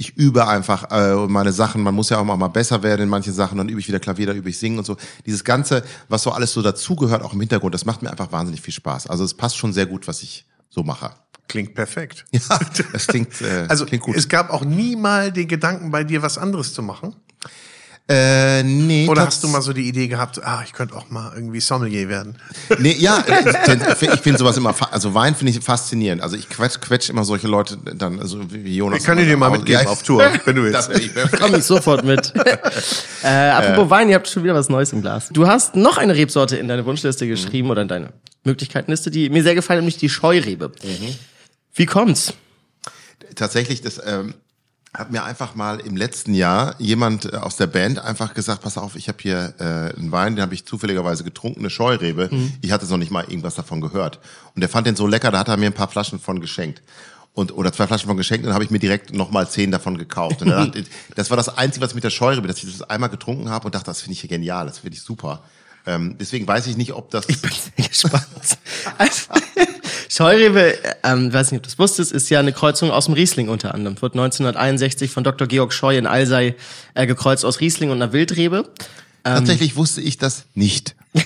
[0.00, 1.82] ich übe einfach äh, meine Sachen.
[1.82, 3.58] Man muss ja auch mal besser werden in manchen Sachen.
[3.58, 4.96] Dann übe ich wieder Klavier, dann übe ich Singen und so.
[5.26, 8.62] Dieses Ganze, was so alles so dazugehört, auch im Hintergrund, das macht mir einfach wahnsinnig
[8.62, 9.08] viel Spaß.
[9.08, 11.10] Also es passt schon sehr gut, was ich so mache.
[11.48, 12.24] Klingt perfekt.
[12.32, 12.40] Ja,
[12.92, 14.16] das klingt, äh, Also klingt gut.
[14.16, 17.14] es gab auch nie mal den Gedanken bei dir, was anderes zu machen?
[18.12, 21.30] Äh, nee, Oder hast du mal so die Idee gehabt, ah, ich könnte auch mal
[21.32, 22.36] irgendwie Sommelier werden?
[22.78, 26.22] Nee, ja, äh, ich finde sowas immer, also Wein finde ich faszinierend.
[26.22, 29.00] Also ich quetsch, quetsch immer solche Leute dann, also wie Jonas.
[29.00, 30.88] Ich kann dir mal mitgeben auf Tour, wenn du willst.
[30.88, 31.40] Wär ich perfekt.
[31.40, 32.32] Komm ich sofort mit.
[33.22, 35.28] äh, apropos Wein, ihr habt schon wieder was Neues im Glas.
[35.30, 39.44] Du hast noch eine Rebsorte in deine Wunschliste geschrieben oder in deine Möglichkeitenliste, die mir
[39.44, 40.72] sehr gefallen, nämlich die Scheurebe.
[41.74, 42.32] Wie kommt's?
[43.36, 44.34] Tatsächlich, das ähm,
[44.92, 48.76] hat mir einfach mal im letzten Jahr jemand äh, aus der Band einfach gesagt, pass
[48.76, 52.28] auf, ich habe hier äh, einen Wein, den habe ich zufälligerweise getrunken, eine Scheurebe.
[52.60, 54.18] Ich hatte noch nicht mal irgendwas davon gehört.
[54.54, 56.82] Und der fand den so lecker, da hat er mir ein paar Flaschen von geschenkt.
[57.32, 59.96] Und, oder zwei Flaschen von geschenkt und dann habe ich mir direkt nochmal zehn davon
[59.96, 60.42] gekauft.
[60.42, 60.84] Und dachte,
[61.14, 63.74] das war das Einzige, was mit der Scheurebe, dass ich das einmal getrunken habe und
[63.76, 65.44] dachte, das finde ich genial, das finde ich super.
[65.90, 67.28] Ähm, deswegen weiß ich nicht, ob das...
[67.28, 68.26] Ich bin sehr gespannt.
[68.96, 69.22] Also,
[70.08, 73.48] Scheurebe, ähm, weiß nicht, ob du das wusstest, ist ja eine Kreuzung aus dem Riesling
[73.48, 74.00] unter anderem.
[74.00, 75.48] Wird 1961 von Dr.
[75.48, 76.54] Georg Scheu in Alsei
[76.94, 78.68] äh, gekreuzt aus Riesling und einer Wildrebe.
[79.24, 80.96] Tatsächlich wusste ich das nicht.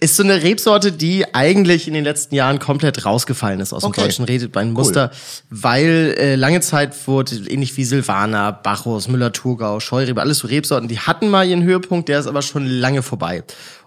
[0.00, 4.00] Ist so eine Rebsorte, die eigentlich in den letzten Jahren komplett rausgefallen ist aus Okay.
[4.00, 5.10] dem deutschen Redeweinmuster,
[5.50, 10.98] weil äh, lange Zeit wurde ähnlich wie Silvaner, Bacchus, Müller-Thurgau, Scheurebe, alles so Rebsorten, die
[10.98, 13.44] hatten mal ihren Höhepunkt, der ist aber schon lange vorbei.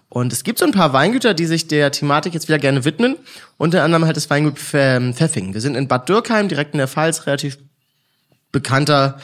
[0.08, 3.16] Und es gibt so ein paar Weingüter, die sich der Thematik jetzt wieder gerne widmen.
[3.58, 5.52] Unter anderem halt das Weingut Pf- Pfeffing.
[5.52, 7.58] Wir sind in Bad Dürkheim, direkt in der Pfalz, relativ
[8.52, 9.18] bekannter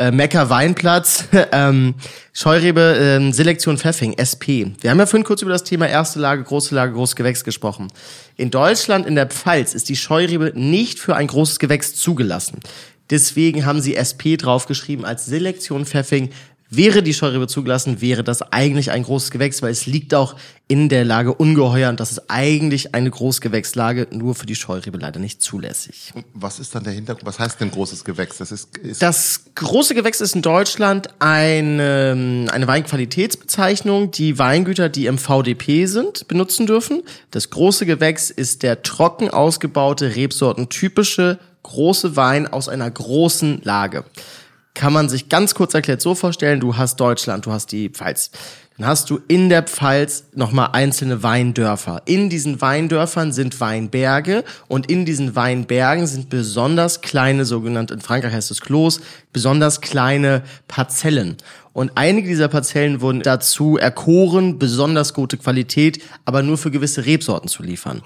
[0.00, 1.94] äh, Mecker Weinplatz, ähm,
[2.32, 4.72] Scheurebe ähm, Selektion Pfeffing, SP.
[4.80, 7.88] Wir haben ja vorhin kurz über das Thema erste Lage, große Lage, großes Gewächs gesprochen.
[8.36, 12.60] In Deutschland, in der Pfalz, ist die Scheurebe nicht für ein großes Gewächs zugelassen.
[13.10, 16.30] Deswegen haben sie SP draufgeschrieben als Selektion Pfeffing.
[16.72, 20.36] Wäre die Scheurebe zugelassen, wäre das eigentlich ein großes Gewächs, weil es liegt auch
[20.68, 25.18] in der Lage ungeheuer und das ist eigentlich eine Großgewächslage, nur für die Scheurebe leider
[25.18, 26.12] nicht zulässig.
[26.32, 27.26] Was ist dann der Hintergrund?
[27.26, 28.38] Was heißt denn großes Gewächs?
[28.38, 35.06] Das ist, ist Das große Gewächs ist in Deutschland eine, eine Weinqualitätsbezeichnung, die Weingüter, die
[35.06, 37.02] im VDP sind, benutzen dürfen.
[37.32, 44.04] Das große Gewächs ist der trocken ausgebaute, rebsortentypische große Wein aus einer großen Lage.
[44.80, 48.30] Kann man sich ganz kurz erklärt so vorstellen, du hast Deutschland, du hast die Pfalz.
[48.78, 52.00] Dann hast du in der Pfalz nochmal einzelne Weindörfer.
[52.06, 58.32] In diesen Weindörfern sind Weinberge und in diesen Weinbergen sind besonders kleine, sogenannte, in Frankreich
[58.32, 59.02] heißt es Klos,
[59.34, 61.36] besonders kleine Parzellen.
[61.74, 67.50] Und einige dieser Parzellen wurden dazu erkoren, besonders gute Qualität, aber nur für gewisse Rebsorten
[67.50, 68.00] zu liefern.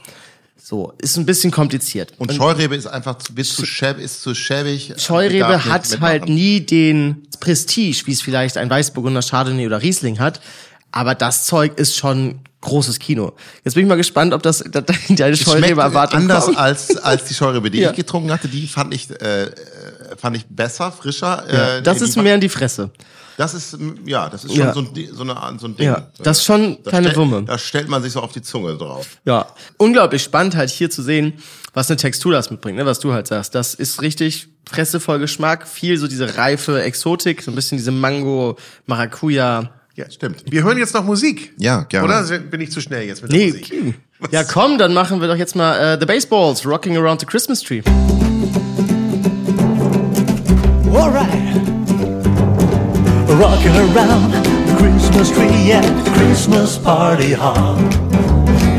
[0.67, 2.15] So, ist ein bisschen kompliziert.
[2.17, 4.95] Und Scheurebe ist einfach zu, bis zu schäb, ist zu schäbig.
[4.97, 9.83] Scheurebe darf nicht hat halt nie den Prestige, wie es vielleicht ein Weißburgunder Chardonnay oder
[9.83, 10.41] Riesling hat.
[10.91, 13.35] Aber das Zeug ist schon großes Kino.
[13.63, 16.57] Jetzt bin ich mal gespannt, ob das deine Es schmeckt Scheurebe-Erwartung anders kommt.
[16.57, 17.91] als, als die Scheurebe, die Ja.
[17.91, 18.49] ich getrunken hatte.
[18.49, 19.51] Die fand ich, äh, äh,
[20.17, 21.45] fand ich besser, frischer.
[21.47, 22.91] Ja, äh, das ist mehr in die Fresse.
[23.37, 23.77] Das ist,
[24.07, 24.73] ja, das ist schon Ja.
[24.73, 25.87] so, ein, so, eine, so ein Ding.
[25.87, 27.43] Ja, das ist schon Da keine stellt- Wumme.
[27.43, 29.07] Da stellt man sich so auf die Zunge drauf.
[29.25, 31.35] Ja, unglaublich spannend halt hier zu sehen,
[31.73, 32.87] was eine Textur das mitbringt, ne?
[32.87, 33.55] was du halt sagst.
[33.55, 38.57] Das ist richtig pressevoll Geschmack, viel so diese reife Exotik, so ein bisschen diese Mango,
[38.87, 39.71] Maracuja.
[39.97, 40.45] Ja, stimmt.
[40.51, 41.53] Wir hören jetzt noch Musik.
[41.59, 42.07] Ja, gerne.
[42.07, 43.95] Oder bin ich zu schnell jetzt mit Nee, der Musik?
[44.33, 47.61] ja komm, dann machen wir doch jetzt mal äh, The Baseballs, Rocking Around the Christmas
[47.63, 47.83] Tree.
[50.93, 51.74] Alright.
[53.27, 57.79] Rocking around the Christmas tree at the Christmas party hop.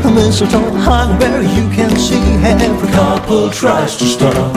[0.04, 4.54] A mistletoe hung where you can see every couple tries to stop.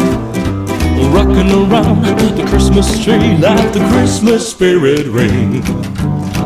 [1.12, 5.64] Rocking around the Christmas tree, let the Christmas spirit ring.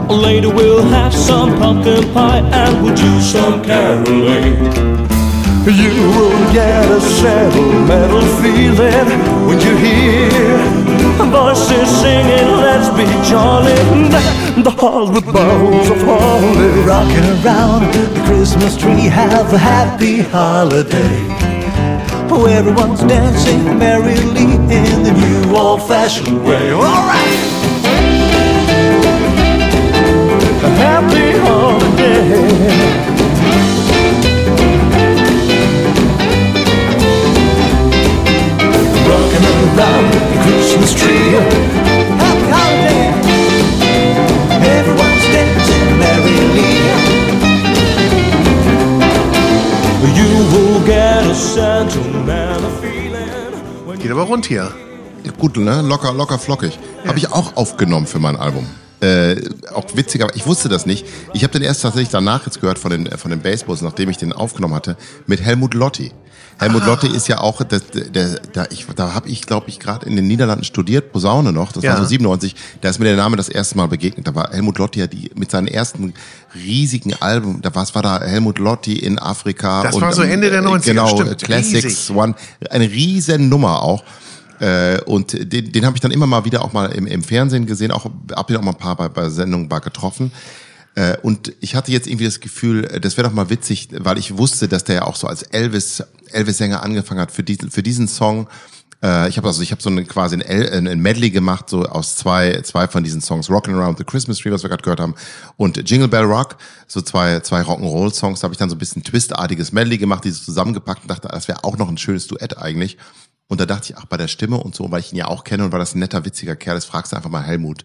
[0.08, 4.56] Later we'll have some pumpkin pie and we'll do some caroling.
[5.66, 10.83] You will get a sentimental feeling when you hear
[11.32, 13.76] voices singing, let's be jolly.
[14.64, 16.84] The halls with boughs of holly.
[16.86, 21.20] Rocking around the Christmas tree, have a happy holiday.
[22.30, 26.72] Oh, everyone's dancing merrily in the new old-fashioned way.
[26.72, 27.40] All right.
[30.64, 33.13] A happy holiday.
[40.74, 41.30] Christmas tree.
[42.18, 43.06] Happy holiday.
[44.80, 46.72] Everyone's dancing merrily.
[50.18, 53.86] You will get a sentimental feeling.
[53.86, 54.72] when Geht aber rund hier.
[55.38, 55.84] Gut, ne?
[55.84, 56.80] Locker, locker, flockig.
[57.06, 58.66] Habe ich auch aufgenommen für mein Album.
[59.00, 59.36] Äh,
[59.76, 61.06] auch witziger, ich wusste das nicht.
[61.34, 64.18] Ich habe den erst tatsächlich danach jetzt gehört von den, von den Baseballs, nachdem ich
[64.18, 64.98] den aufgenommen hatte,
[65.28, 66.12] mit Helmut Lotti.
[66.60, 70.06] Helmut Lotti ist ja auch, das, der, der, ich, da habe ich, glaube ich, gerade
[70.06, 71.94] in den Niederlanden studiert, Posaune noch, das Ja.
[71.94, 74.28] war so 97, da ist mir der Name das erste Mal begegnet.
[74.28, 76.14] Da war Helmut Lotti ja die, mit seinen ersten
[76.56, 79.84] riesigen Alben, da was war da Helmut Lotti in Afrika.
[79.84, 81.42] Das und, war so Ende der 90er, Genau, stimmt.
[81.42, 82.16] Classics Riesig.
[82.16, 82.36] One,
[82.70, 84.04] eine riesen Nummer auch.
[84.60, 87.66] Äh, und den, den habe ich dann immer mal wieder auch mal im, im Fernsehen
[87.66, 90.32] gesehen, auch hab ihn auch mal ein paar bei, bei Sendungen mal getroffen.
[90.96, 94.18] Äh, und ich hatte jetzt irgendwie das Gefühl, äh, das wäre doch mal witzig, weil
[94.18, 97.82] ich wusste, dass der ja auch so als Elvis Elvis-Sänger angefangen hat für diesen für
[97.82, 98.48] diesen Song.
[99.02, 101.84] Äh, ich habe also ich habe so eine, quasi ein, El- ein Medley gemacht so
[101.84, 105.00] aus zwei zwei von diesen Songs, Rockin' Around the Christmas Tree, was wir gerade gehört
[105.00, 105.16] haben,
[105.58, 108.42] und Jingle Bell Rock, so zwei zwei Rock'n'Roll Songs.
[108.42, 111.48] Da habe ich dann so ein bisschen Twistartiges Medley gemacht, dieses zusammengepackt und dachte, das
[111.48, 112.98] wäre auch noch ein schönes Duett eigentlich.
[113.48, 115.44] Und da dachte ich, ach, bei der Stimme und so, weil ich ihn ja auch
[115.44, 117.84] kenne und weil das ein netter, witziger Kerl ist, fragst du einfach mal Helmut.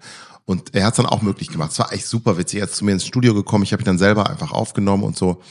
[0.48, 1.72] Und er hat es dann auch möglich gemacht.
[1.72, 2.60] Es war echt super witzig.
[2.60, 5.14] Er ist zu mir ins Studio gekommen, ich habe ihn dann selber einfach aufgenommen und
[5.14, 5.42] so.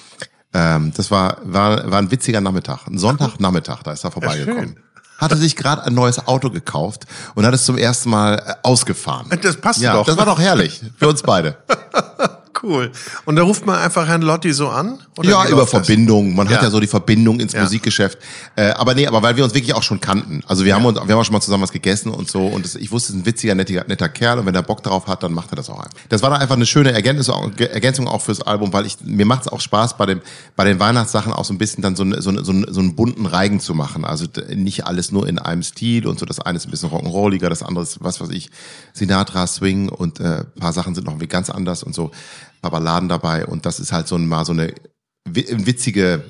[0.55, 2.87] Ähm, das war, war, war ein witziger Nachmittag.
[2.87, 4.79] Ein Sonntagnachmittag, da ist er vorbeigekommen.
[5.19, 9.29] Hatte sich gerade ein neues Auto gekauft und hat es zum ersten Mal äh, ausgefahren.
[9.39, 10.07] Das passt ja, doch.
[10.07, 10.81] Das war doch herrlich.
[10.97, 11.57] Für uns beide.
[12.63, 12.91] Cool.
[13.25, 14.99] Und da ruft man einfach Herrn Lotti so an?
[15.21, 15.67] Ja, über?
[15.67, 16.35] Verbindung.
[16.35, 16.55] Man Ja.
[16.57, 17.63] hat ja so die Verbindung ins Ja.
[17.63, 18.17] Musikgeschäft.
[18.55, 20.41] Äh, aber nee, aber weil wir uns wirklich auch schon kannten.
[20.47, 22.45] Also wir haben uns, wir haben auch schon mal zusammen was gegessen und so.
[22.47, 24.39] Und das, ich wusste, es ist ein witziger, netter, netter Kerl.
[24.39, 25.91] Und wenn er Bock drauf hat, dann macht er das auch einfach.
[26.09, 29.47] Das war dann einfach eine schöne Ergänzung, auch- fürs Album, weil ich, mir macht es
[29.47, 30.21] auch Spaß, bei dem,
[30.55, 33.25] bei den Weihnachtssachen auch so ein bisschen dann so, so, so, einen- so einen bunten
[33.25, 34.03] Reigen zu machen.
[34.05, 36.25] Also nicht alles nur in einem Stil und so.
[36.25, 38.49] Das eine ist ein bisschen Rock'n'Rolliger, das andere ist, was weiß ich,
[38.93, 42.11] Sinatra, Swing und äh, ein paar Sachen sind noch irgendwie ganz anders und so.
[42.57, 43.45] Ein paar Balladen dabei.
[43.45, 44.73] Und das ist halt so ein, mal so eine
[45.29, 46.23] wi- witzige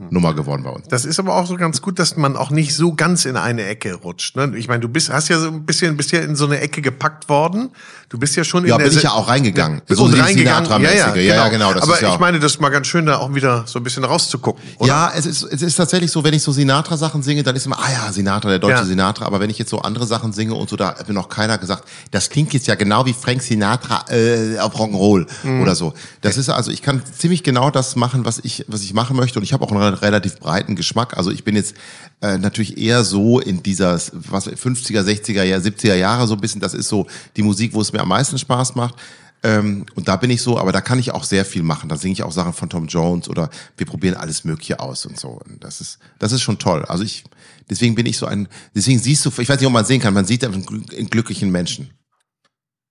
[0.00, 0.88] Twist-Rock'n'Roll-Nummer geworden bei uns.
[0.88, 3.64] Das ist aber auch so ganz gut, dass man auch nicht so ganz in eine
[3.66, 4.36] Ecke rutscht.
[4.36, 4.52] Ne?
[4.56, 6.80] Ich meine, du bist, hast ja so ein bisschen, bist ja in so eine Ecke
[6.82, 7.70] gepackt worden.
[8.08, 9.82] Du bist ja schon Ja, in der bin ich ja auch reingegangen.
[9.88, 10.46] Ja, So und reingegangen.
[10.82, 11.26] Ja, ja, Sinatra-mäßige.
[11.28, 13.18] Ja, ja, genau, das aber ist ja ich meine, das ist mal ganz schön, da
[13.18, 14.62] auch wieder so ein bisschen rauszugucken.
[14.78, 14.88] Oder?
[14.88, 17.78] Ja, es ist, es ist tatsächlich so, wenn ich so Sinatra-Sachen singe, dann ist immer,
[17.78, 18.84] ah ja, Sinatra, der deutsche Ja.
[18.84, 19.26] Sinatra.
[19.26, 21.58] Aber wenn ich jetzt so andere Sachen singe und so, da hat mir noch keiner
[21.58, 25.62] gesagt, das klingt jetzt ja genau wie Frank Sinatra äh, auf Rock'n'Roll Mhm.
[25.62, 25.92] oder so.
[26.22, 29.38] Das ist also, ich kann ziemlich genau das machen, was ich, was ich machen möchte.
[29.38, 31.16] Und ich habe auch einen re- relativ breiten Geschmack.
[31.16, 31.74] Also ich bin jetzt
[32.22, 36.60] äh, natürlich eher so in dieser was 50er, 60er, ja, 70er Jahre so ein bisschen.
[36.60, 38.94] Das ist so die Musik, wo es mir am meisten Spaß macht.
[39.42, 41.88] Ähm, und da bin ich so, aber da kann ich auch sehr viel machen.
[41.88, 45.18] Da singe ich auch Sachen von Tom Jones oder wir probieren alles Mögliche aus und
[45.18, 45.28] so.
[45.30, 46.84] Und das ist, das ist schon toll.
[46.86, 47.24] Also ich,
[47.70, 50.12] deswegen bin ich so ein, deswegen siehst du, ich weiß nicht, ob man sehen kann,
[50.12, 51.88] man sieht einen einen glücklichen Menschen.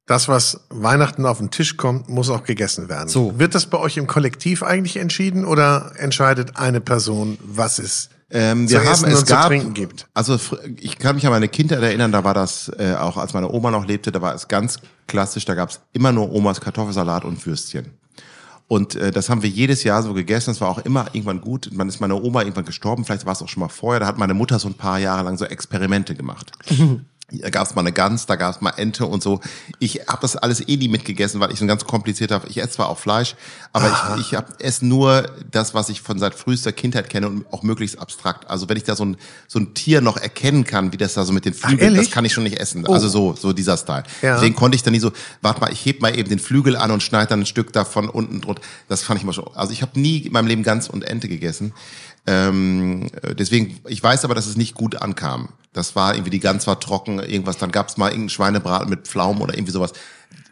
[0.10, 3.10] Das, was Weihnachten auf den Tisch kommt, muss auch gegessen werden.
[3.10, 3.38] So.
[3.38, 8.68] Wird das bei euch im Kollektiv eigentlich entschieden oder entscheidet eine Person, was es Ähm,
[8.68, 10.08] zu wir haben es gab, zu trinken gibt?
[10.16, 10.40] Also
[10.78, 13.70] ich kann mich an meine Kindheit erinnern, da war das äh, auch, als meine Oma
[13.70, 17.46] noch lebte, da war es ganz klassisch, da gab es immer nur Omas Kartoffelsalat und
[17.46, 17.92] Würstchen.
[18.68, 20.50] Und äh, das haben wir jedes Jahr so gegessen.
[20.50, 21.70] Es war auch immer irgendwann gut.
[21.72, 23.06] Dann ist meine Oma irgendwann gestorben.
[23.06, 24.00] Vielleicht war es auch schon mal vorher.
[24.00, 26.52] Da hat meine Mutter so ein paar Jahre lang so Experimente gemacht.
[27.32, 29.40] Da gab es mal eine Gans, da gab es mal Ente und so.
[29.80, 32.72] Ich habe das alles eh nie mitgegessen, weil ich so ein ganz komplizierter, ich esse
[32.72, 33.36] zwar auch Fleisch,
[33.74, 37.46] aber ich, ich hab, esse nur das, was ich von seit frühester Kindheit kenne und
[37.54, 38.50] auch möglichst abstrakt.
[38.50, 39.18] Also wenn ich da so ein,
[39.48, 42.08] so ein Tier noch erkennen kann, wie das da so mit den Flügeln, ehrlich?
[42.08, 42.88] das kann ich schon nicht essen.
[42.88, 44.04] Also so, so dieser Style.
[44.22, 44.36] Ja.
[44.36, 45.12] Deswegen konnte ich dann nie so,
[45.42, 48.10] warte mal, ich heb mal eben den Flügel an und schneide dann ein Stück davon
[48.10, 48.62] unten drunter.
[48.88, 49.50] Das fand ich mal schon.
[49.56, 51.74] Also ich habe nie in meinem Leben Gans und Ente gegessen.
[52.30, 55.50] Ähm, äh, deswegen, ich weiß aber, dass es nicht gut ankam.
[55.74, 59.42] Das war irgendwie, die Gans war trocken, irgendwas, dann gab's mal irgendeinen Schweinebraten mit Pflaumen
[59.42, 59.94] oder irgendwie sowas.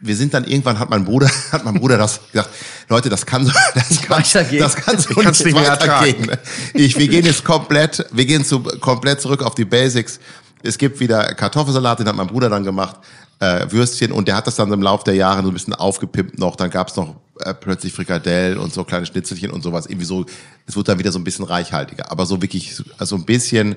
[0.00, 2.50] Wir sind dann irgendwann, hat mein Bruder, hat mein Bruder das gesagt,
[2.88, 4.60] Leute, das kann so, das kann, Weitergehen.
[4.60, 6.30] das kann so Ich nicht mehr weitergehen.
[6.74, 10.18] Ich, wir gehen jetzt komplett, wir gehen zu, komplett zurück auf die Basics.
[10.64, 12.96] Es gibt wieder Kartoffelsalat, den hat mein Bruder dann gemacht.
[13.40, 16.38] äh, Würstchen und der hat das dann im Laufe der Jahre so ein bisschen aufgepimpt
[16.38, 16.56] noch.
[16.56, 17.14] Dann gab's noch
[17.44, 19.86] äh, plötzlich Frikadellen und so kleine Schnitzelchen und sowas.
[19.86, 20.26] Irgendwie so,
[20.66, 22.10] es wurde dann wieder so ein bisschen reichhaltiger.
[22.10, 23.76] Aber so wirklich, also ein bisschen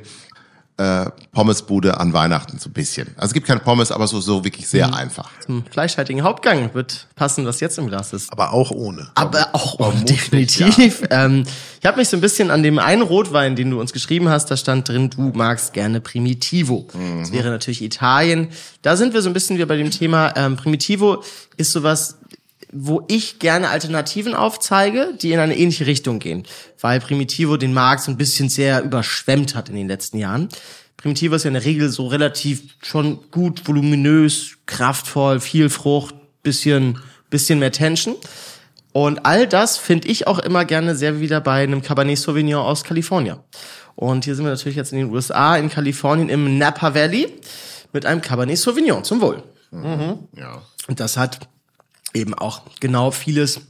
[0.77, 3.09] äh, Pommesbude an Weihnachten, so ein bisschen.
[3.17, 4.93] Also es gibt keine Pommes, aber so, so wirklich sehr Mhm.
[4.93, 5.29] einfach.
[5.45, 8.31] Zum fleischhaltigen Hauptgang wird passen, was jetzt im Glas ist.
[8.31, 9.11] Aber auch ohne.
[9.13, 11.03] Aber auch oh, vermutlich, definitiv.
[11.11, 11.43] Ähm,
[11.79, 14.49] ich habe mich so ein bisschen an dem einen Rotwein, den du uns geschrieben hast,
[14.49, 16.87] da stand drin, du magst gerne Primitivo.
[17.19, 18.47] Das wäre natürlich Italien.
[18.81, 20.33] Da sind wir so ein bisschen wie bei dem Thema.
[20.35, 21.23] Ähm, Primitivo
[21.57, 22.17] ist sowas,
[22.73, 26.43] wo ich gerne Alternativen aufzeige, die in eine ähnliche Richtung gehen.
[26.79, 30.49] Weil Primitivo den Markt so ein bisschen sehr überschwemmt hat in den letzten Jahren.
[30.97, 36.99] Primitivo ist ja in der Regel so relativ schon gut, voluminös, kraftvoll, viel Frucht, bisschen,
[37.29, 38.15] bisschen mehr Tension.
[38.93, 42.83] Und all das finde ich auch immer gerne sehr wieder bei einem Cabernet Sauvignon aus
[42.83, 43.37] Kalifornien.
[43.95, 47.33] Und hier sind wir natürlich jetzt in den USA, in Kalifornien im Napa Valley
[47.93, 49.43] mit einem Cabernet Sauvignon zum Wohl.
[50.35, 50.61] Ja.
[50.87, 51.39] Und das hat
[52.13, 53.61] eben auch genau vieles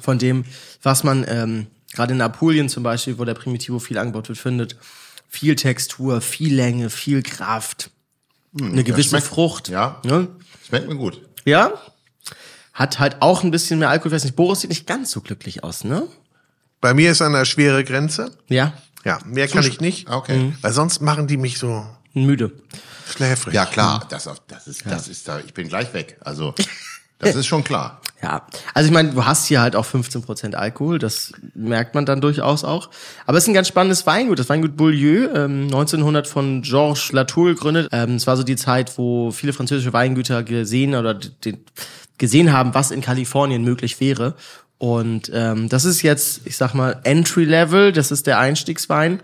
[0.00, 0.44] von dem,
[0.82, 4.76] was man ähm, gerade in Apulien zum Beispiel, wo der Primitivo viel angebaut wird, findet.
[5.28, 7.90] Viel Textur, viel Länge, viel Kraft,
[8.58, 9.68] eine gewisse schmeckt- Frucht.
[9.68, 10.00] Ja.
[10.04, 10.28] Ne?
[10.66, 11.20] Schmeckt mir gut.
[11.44, 11.72] Ja.
[12.72, 14.10] Hat halt auch ein bisschen mehr Alkohol.
[14.12, 16.06] Ich weiß nicht, Boris sieht nicht ganz so glücklich aus, ne?
[16.80, 18.38] Bei mir ist eine schwere Grenze.
[18.48, 18.72] Ja.
[19.04, 20.08] Ja, mehr kann ich nicht.
[20.08, 20.52] Okay.
[20.60, 22.52] Weil sonst machen die mich so Müde.
[23.12, 23.54] schläfrig.
[23.54, 26.18] Ja, klar, das, das ist, das ist da, ich bin gleich weg.
[26.20, 26.54] Also,
[27.18, 28.00] das ist schon klar.
[28.22, 32.20] Ja, also ich meine, du hast hier halt auch 15% Alkohol, das merkt man dann
[32.20, 32.90] durchaus auch.
[33.26, 37.46] Aber es ist ein ganz spannendes Weingut, das Weingut Beaulieu, ähm, 1900 von Georges Latour
[37.46, 37.88] gegründet.
[37.92, 41.18] Ähm, es war so die Zeit, wo viele französische Weingüter gesehen oder
[42.18, 44.34] gesehen haben, was in Kalifornien möglich wäre.
[44.78, 49.20] Und ähm, das ist jetzt, ich sag mal, Entry Level, das ist der Einstiegswein.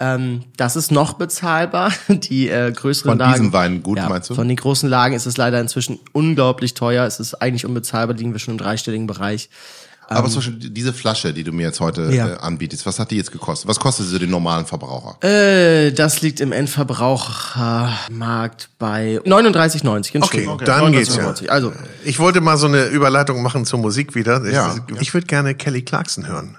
[0.00, 1.92] Ähm, das ist noch bezahlbar.
[2.08, 3.32] Die äh, größeren Von Lagen.
[3.32, 4.34] diesem Weingut, ja, meinst du?
[4.34, 7.04] Von den großen Lagen ist es leider inzwischen unglaublich teuer.
[7.06, 9.50] Es ist eigentlich unbezahlbar, liegen wir schon im dreistelligen Bereich.
[10.10, 12.12] Aber zum Beispiel diese Flasche, die du mir jetzt heute Ähm.
[12.14, 12.28] Ja.
[12.28, 13.68] äh, anbietest, was hat die jetzt gekostet?
[13.68, 15.22] Was kostet sie den normalen Verbraucher?
[15.22, 20.08] Äh, das liegt im Endverbrauchermarkt bei 39,90.
[20.08, 20.58] Okay, Entschuldigung.
[20.64, 21.28] dann geht's ja.
[21.30, 21.48] 39,90.
[21.48, 21.72] Also,
[22.04, 24.42] Ich wollte mal so eine Überleitung machen zur Musik wieder.
[24.44, 24.76] Ich, Ja.
[25.00, 26.56] ich würde gerne Kelly Clarkson hören.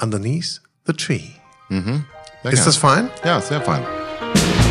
[0.00, 1.22] Underneath the Tree.
[1.68, 2.04] Sehr
[2.52, 2.66] Ist gern.
[2.66, 3.10] das fein?
[3.24, 3.82] Ja, sehr fein.
[4.22, 4.65] I'm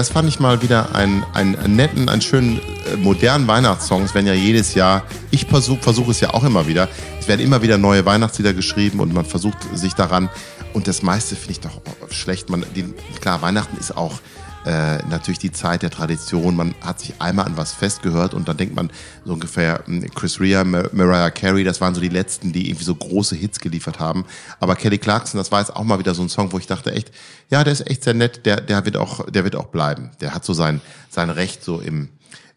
[0.00, 4.04] das fand ich mal wieder einen, einen netten, einen schönen, äh, modernen Weihnachtssong.
[4.04, 6.88] Es werden ja jedes Jahr, ich versuche versuch es ja auch immer wieder,
[7.20, 10.30] es werden immer wieder neue Weihnachtslieder geschrieben und man versucht sich daran.
[10.72, 12.48] Und das meiste finde ich doch schlecht.
[12.48, 12.84] Man, die,
[13.20, 14.20] klar, Weihnachten ist auch
[14.64, 16.56] äh, natürlich die Zeit der Tradition.
[16.56, 18.90] Man hat sich einmal an was festgehört und dann denkt man
[19.24, 22.84] so ungefähr mh, Chris Rea, Mar Mariah Carey, das waren so die letzten, die irgendwie
[22.84, 24.24] so große Hits geliefert haben.
[24.58, 26.92] Aber Kelly Clarkson, das war jetzt auch mal wieder so ein Song, wo ich dachte
[26.92, 27.10] echt,
[27.50, 30.10] ja, der ist echt sehr nett, der, der wird auch, der wird auch bleiben.
[30.20, 32.08] Der hat so sein, sein Recht so im,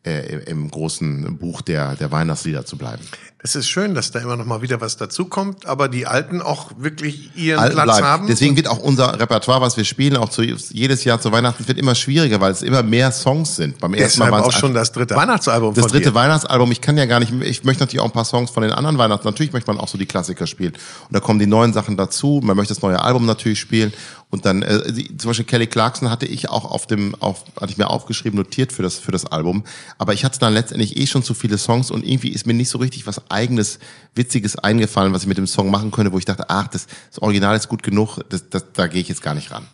[0.06, 3.04] äh, im großen Buch der, der Weihnachtslieder zu bleiben.
[3.46, 6.72] Es ist schön, dass da immer noch mal wieder was dazukommt, aber die Alten auch
[6.78, 8.08] wirklich ihren Alten Platz bleiben.
[8.08, 8.28] haben.
[8.28, 11.78] Deswegen wird auch unser Repertoire, was wir spielen, auch zu, jedes Jahr zu Weihnachten, wird
[11.78, 13.80] immer schwieriger, weil es immer mehr Songs sind.
[13.80, 16.16] Beim ersten Mal Deshalb waren es auch schon das dritte Weihnachtsalbum Das dritte dir.
[16.16, 18.72] Weihnachtsalbum, ich kann ja gar nicht, ich möchte natürlich auch ein paar Songs von den
[18.72, 20.72] anderen Weihnachten, natürlich möchte man auch so die Klassiker spielen.
[20.72, 23.92] Und da kommen die neuen Sachen dazu, man möchte das neue Album natürlich spielen.
[24.34, 27.78] Und dann, äh, zum Beispiel Kelly Clarkson hatte ich auch auf dem, auf, hatte ich
[27.78, 29.64] mir aufgeschrieben, notiert für das, für das Album.
[30.00, 32.70] Aber ich hatte dann letztendlich eh schon zu viele Songs und irgendwie ist mir nicht
[32.70, 33.78] so richtig was eigenes
[34.16, 37.20] Witziges eingefallen, was ich mit dem Song machen könnte, wo ich dachte, ach, das, das
[37.20, 39.68] Original ist gut genug, das, das, da gehe ich jetzt gar nicht ran.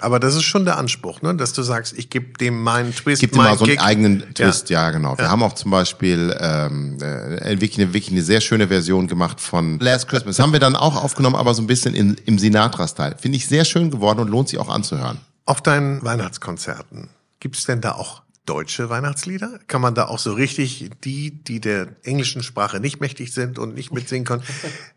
[0.00, 1.34] Aber das ist schon der Anspruch, ne?
[1.34, 3.82] dass du sagst, ich gebe dem meinen Twist, gibt immer meinen so einen Kick.
[3.82, 5.18] eigenen Twist, ja, genau.
[5.18, 5.30] Wir Ja.
[5.30, 9.78] haben auch zum Beispiel ähm, äh, wirklich, eine, wirklich eine sehr schöne Version gemacht von
[9.80, 10.38] Last Christmas.
[10.38, 13.16] Haben wir dann auch aufgenommen, aber so ein bisschen in, im Sinatra-Style.
[13.18, 15.18] Finde ich sehr schön geworden und lohnt sich auch anzuhören.
[15.46, 17.08] Auf deinen Weihnachtskonzerten,
[17.40, 19.58] gibt es denn da auch deutsche Weihnachtslieder?
[19.66, 23.74] Kann man da auch so richtig die, die der englischen Sprache nicht mächtig sind und
[23.74, 24.42] nicht mitsingen können,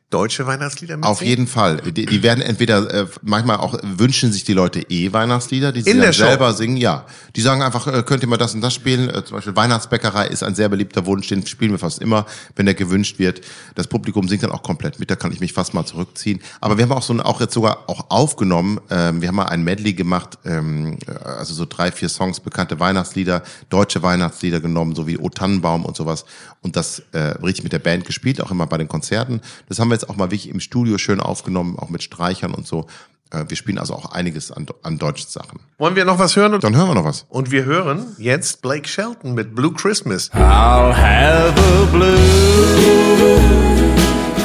[0.09, 1.11] deutsche Weihnachtslieder mitsingen?
[1.11, 1.77] Auf jeden Fall.
[1.77, 5.91] Die, die werden entweder, äh, manchmal auch wünschen sich die Leute eh Weihnachtslieder, die sie
[5.91, 6.25] dann der Show?
[6.25, 6.77] selber singen.
[6.77, 7.05] Ja,
[7.35, 9.09] die sagen einfach, äh, könnt ihr mal das und das spielen.
[9.09, 12.65] Äh, zum Beispiel Weihnachtsbäckerei ist ein sehr beliebter Wunsch, den spielen wir fast immer, wenn
[12.65, 13.41] der gewünscht wird.
[13.75, 16.41] Das Publikum singt dann auch komplett mit, da kann ich mich fast mal zurückziehen.
[16.59, 18.79] Aber wir haben auch so ein, auch jetzt sogar auch aufgenommen.
[18.89, 22.79] Ähm, wir haben mal ein Medley gemacht, ähm, äh, also so drei, vier Songs, bekannte
[22.79, 26.25] Weihnachtslieder, deutsche Weihnachtslieder genommen, so wie O Tannenbaum und sowas.
[26.61, 29.41] Und das äh, richtig mit der Band gespielt, auch immer bei den Konzerten.
[29.67, 32.65] Das haben wir jetzt auch mal wirklich im Studio schön aufgenommen, auch mit Streichern und
[32.65, 32.87] so.
[33.31, 35.59] Äh, wir spielen also auch einiges an, an deutschen Sachen.
[35.77, 36.59] Wollen wir noch was hören?
[36.59, 37.25] Dann hören wir noch was.
[37.29, 40.31] Und wir hören jetzt Blake Shelton mit Blue Christmas.
[40.33, 42.15] I'll have a blue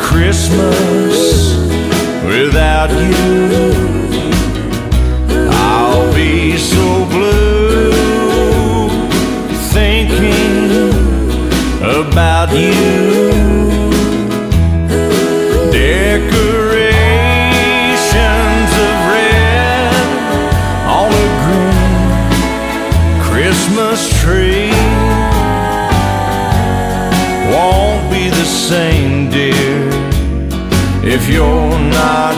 [0.00, 1.54] Christmas
[2.26, 3.72] without you.
[5.50, 7.90] I'll be so blue
[9.72, 10.90] thinking
[11.82, 13.13] about you.
[31.26, 32.33] If you're not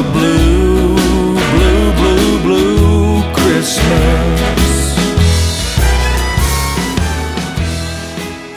[0.00, 0.96] a blue,
[1.52, 4.40] blue, blue, blue Christmas.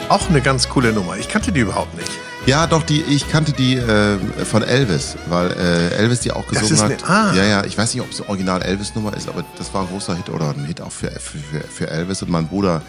[0.08, 1.16] Auch eine ganz coole Nummer.
[1.18, 2.10] Ich kannte die überhaupt nicht.
[2.46, 6.68] Ja, doch, die, ich kannte die äh, von Elvis, weil äh, Elvis die auch Das
[6.68, 7.10] gesungen ist hat.
[7.10, 7.34] eine- ah.
[7.34, 9.88] Ja, ja, ich weiß nicht, ob es eine Original Elvis-Nummer ist, aber das war ein
[9.88, 12.22] großer Hit oder ein Hit auch für, für, für- für Elvis.
[12.22, 12.80] Und mein Bruder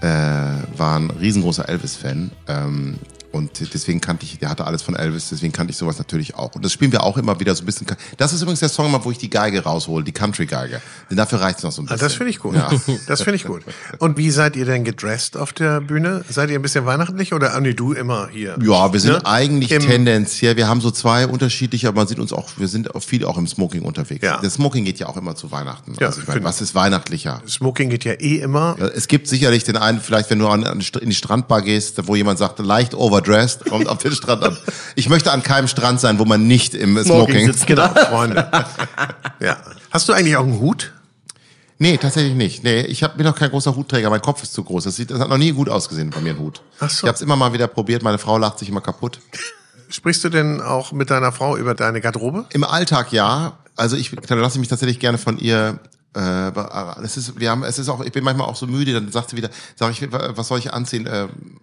[0.00, 0.06] äh,
[0.76, 2.30] war ein riesengroßer Elvis-Fan.
[2.48, 2.98] Ähm,
[3.36, 6.54] und deswegen kannte ich, der hatte alles von Elvis, deswegen kannte ich sowas natürlich auch.
[6.54, 7.86] Und das spielen wir auch immer wieder so ein bisschen.
[8.16, 10.80] Das ist übrigens der Song, immer, wo ich die Geige raushole, die Country-Geige.
[11.10, 12.06] Denn dafür reicht's noch so ein Ah, bisschen.
[12.08, 12.54] das finde ich gut.
[12.56, 12.70] Ja.
[13.06, 13.62] Das finde ich gut.
[13.98, 16.24] Und wie seid ihr denn gedresst auf der Bühne?
[16.28, 18.56] Seid ihr ein bisschen weihnachtlich oder ah, nee, du immer hier?
[18.62, 19.26] Ja, wir sind Ne?
[19.26, 22.88] eigentlich Im- tendenziell, wir haben so zwei unterschiedliche, aber man sieht uns auch, wir sind
[23.04, 24.24] viel auch im Smoking unterwegs.
[24.24, 24.40] Ja.
[24.42, 25.94] Das Smoking geht ja auch immer zu Weihnachten.
[26.00, 26.44] Ja, also ich genau.
[26.44, 27.42] was ist weihnachtlicher?
[27.46, 28.76] Smoking geht ja eh immer.
[28.94, 32.16] Es gibt sicherlich den einen, vielleicht wenn du an, an, in die Strandbar gehst, wo
[32.16, 33.25] jemand sagt, leicht overdressed,
[33.68, 34.56] kommt auf den Strand an.
[34.94, 37.88] Ich möchte an keinem Strand sein, wo man nicht im Smoking, sitzt, genau.
[38.10, 38.50] Freunde.
[39.40, 39.56] ja.
[39.90, 40.92] Hast du eigentlich auch einen Hut?
[41.78, 42.64] Nee, tatsächlich nicht.
[42.64, 44.84] Nee, ich hab, bin noch kein großer Hutträger, mein Kopf ist zu groß.
[44.84, 46.62] Das, sieht, das hat noch nie gut ausgesehen bei mir, ein Hut.
[46.80, 47.04] Ach so.
[47.04, 49.20] Ich habe es immer mal wieder probiert, meine Frau lacht sich immer kaputt.
[49.88, 52.46] Sprichst du denn auch mit deiner Frau über deine Garderobe?
[52.52, 53.58] Im Alltag ja.
[53.76, 55.78] Also ich dann lasse ich mich tatsächlich gerne von ihr.
[56.14, 56.50] Äh,
[57.02, 58.94] es ist, wir haben, es ist auch, ich bin manchmal auch so müde.
[58.94, 61.06] Dann sagt sie wieder, sag ich, was soll ich anziehen?
[61.10, 61.60] Ähm,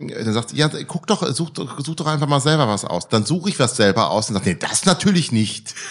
[0.00, 3.08] dann sagt sie, ja, guck doch, such, doch- such doch einfach mal selber was aus.
[3.08, 5.74] Dann suche ich was selber aus und sage, nee, das natürlich nicht.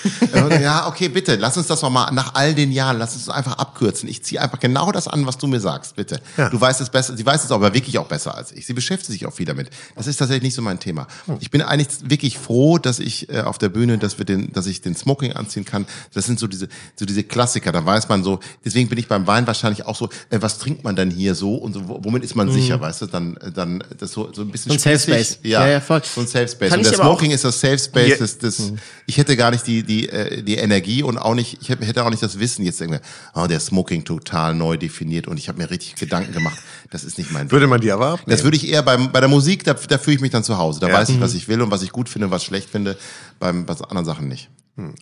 [0.62, 3.36] Ja, okay, bitte, lass uns das noch mal nach all den Jahren, lass uns das
[3.36, 4.10] einfach abkürzen.
[4.10, 6.20] Ich ziehe einfach genau das an, was du mir sagst, bitte.
[6.38, 6.50] Ja.
[6.50, 8.66] Du weißt es besser, sie weiß es aber wirklich auch besser als ich.
[8.66, 9.70] Sie beschäftigt sich auch viel damit.
[9.96, 11.08] Das ist tatsächlich nicht so mein Thema.
[11.40, 14.66] Ich bin eigentlich wirklich froh, dass ich äh, auf der Bühne, dass wir den, dass
[14.68, 15.86] ich den Smoking anziehen kann.
[16.14, 17.72] Das sind so diese, so diese Klassiker.
[17.72, 18.40] Da weiß man so.
[18.66, 20.10] Deswegen bin ich beim Wein wahrscheinlich auch so.
[20.30, 23.02] Äh, was trinkt man dann hier so und so, wo- womit ist man sicher, weißt
[23.04, 23.06] du?
[23.08, 25.00] Dann, dann das so so ein bisschen So ein Safe.
[25.00, 25.40] Space.
[25.44, 26.02] Ja, Ja, ja, voll.
[26.04, 26.70] So ein Safe Space.
[26.70, 28.10] Kann und der Smoking ist das Safe Space.
[28.10, 28.16] Ja.
[28.18, 28.74] Das, das,
[29.06, 31.58] Ich hätte gar nicht die die äh, die Energie und auch nicht.
[31.62, 33.00] Ich hätte auch nicht das Wissen jetzt irgendwie.
[33.36, 36.58] Oh, der Smoking total neu definiert und ich habe mir richtig Gedanken gemacht.
[36.92, 38.30] Das ist nicht mein Würde man die aber abnehmen?
[38.36, 40.58] das würde ich eher beim, bei der Musik, da, da fühle ich mich dann zu
[40.58, 40.80] Hause.
[40.80, 40.94] Da Ja.
[40.96, 42.98] weiß ich, was ich will und was ich gut finde und was schlecht finde.
[43.40, 44.50] Beim, bei anderen Sachen nicht.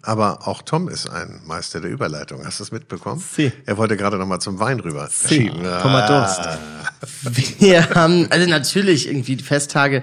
[0.01, 2.43] Aber auch Tom ist ein Meister der Überleitung.
[2.43, 3.24] Hast du es mitbekommen?
[3.36, 3.51] Si.
[3.65, 5.28] Er wollte gerade noch mal zum Wein rüber Si.
[5.28, 5.63] schieben.
[5.82, 7.59] Thomas Durst.
[7.59, 10.01] Wir haben, also natürlich irgendwie die Festtage.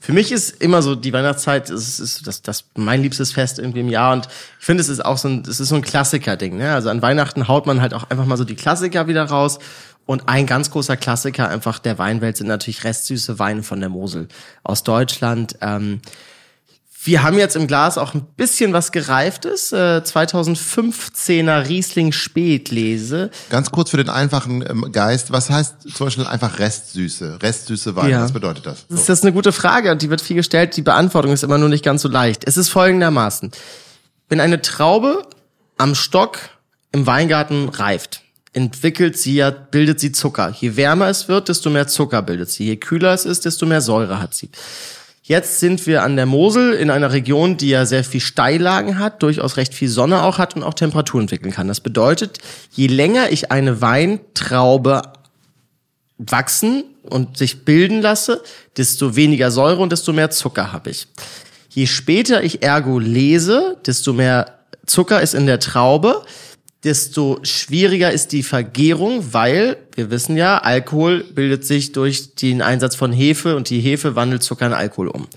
[0.00, 3.78] Für mich ist immer so die Weihnachtszeit, es ist das, das mein liebstes Fest irgendwie
[3.80, 4.26] im Jahr und
[4.58, 6.56] ich finde, es ist auch so ein, es ist so ein Klassiker-Ding.
[6.56, 6.74] Ne?
[6.74, 9.60] Also an Weihnachten haut man halt auch einfach mal so die Klassiker wieder raus
[10.04, 14.26] Und ein ganz großer Klassiker einfach der Weinwelt sind natürlich restsüße Weine von der Mosel
[14.64, 15.56] aus Deutschland.
[15.60, 16.00] Ähm,
[17.04, 19.72] wir haben jetzt im Glas auch ein bisschen was Gereiftes.
[19.72, 23.30] Äh, 2015er Riesling Spätlese.
[23.50, 27.42] Ganz kurz für den einfachen ähm, Geist, was heißt zum Beispiel einfach Restsüße?
[27.42, 28.22] Restsüße Wein, Ja.
[28.22, 28.86] was bedeutet das?
[28.88, 30.76] Das ist das ist eine gute Frage und die wird viel gestellt.
[30.76, 32.44] Die Beantwortung ist immer nur nicht ganz so leicht.
[32.46, 33.50] Es ist folgendermaßen.
[34.28, 35.22] Wenn eine Traube
[35.78, 36.38] am Stock
[36.92, 38.22] im Weingarten reift,
[38.52, 40.54] entwickelt sie ja, bildet sie Zucker.
[40.60, 42.64] Je wärmer es wird, desto mehr Zucker bildet sie.
[42.64, 44.50] Je kühler es ist, desto mehr Säure hat sie.
[45.24, 49.22] Jetzt sind wir an der Mosel in einer Region, die ja sehr viel Steillagen hat,
[49.22, 51.68] durchaus recht viel Sonne auch hat und auch Temperatur entwickeln kann.
[51.68, 52.38] Das bedeutet,
[52.72, 55.02] je länger ich eine Weintraube
[56.18, 58.42] wachsen und sich bilden lasse,
[58.76, 61.06] desto weniger Säure und desto mehr Zucker habe ich.
[61.68, 66.24] Je später ich ergo lese, desto mehr Zucker ist in der Traube,
[66.84, 72.96] desto schwieriger ist die Vergärung, weil wir wissen ja, Alkohol bildet sich durch den Einsatz
[72.96, 75.28] von Hefe und die Hefe wandelt Zucker in Alkohol um.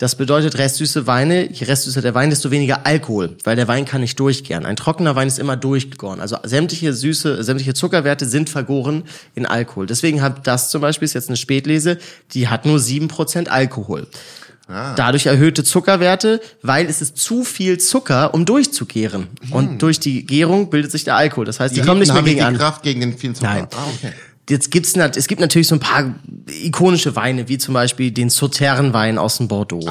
[0.00, 4.00] Das bedeutet restsüße Weine, je restsüßer der Wein, desto weniger Alkohol, weil der Wein kann
[4.00, 4.64] nicht durchgären.
[4.64, 6.22] Ein trockener Wein ist immer durchgegoren.
[6.22, 9.86] Also sämtliche Süße, sämtliche Zuckerwerte sind vergoren in Alkohol.
[9.86, 11.98] Deswegen hat das zum Beispiel ist jetzt eine Spätlese,
[12.32, 14.06] die hat nur 7% Alkohol.
[14.96, 19.28] Dadurch erhöhte Zuckerwerte, weil es ist zu viel Zucker, um durchzugären.
[19.50, 21.44] Und durch die Gärung bildet sich der Alkohol.
[21.44, 22.56] Das heißt, die, kommen nicht mehr gegen die an.
[22.56, 23.52] Kraft gegen den vielen Zucker.
[23.52, 23.66] Nein.
[23.72, 24.12] Ah, okay.
[24.48, 26.14] Jetzt gibt's es gibt natürlich so ein paar
[26.64, 29.88] ikonische Weine, wie zum Beispiel den Sautern-Wein aus dem Bordeaux,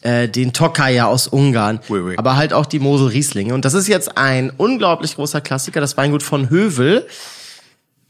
[0.00, 2.14] äh, den Tokaja aus Ungarn, Oui, oui.
[2.16, 3.54] aber halt auch die Mosel Rieslinge.
[3.54, 7.06] Und das ist jetzt ein unglaublich großer Klassiker, das Weingut von Hövel.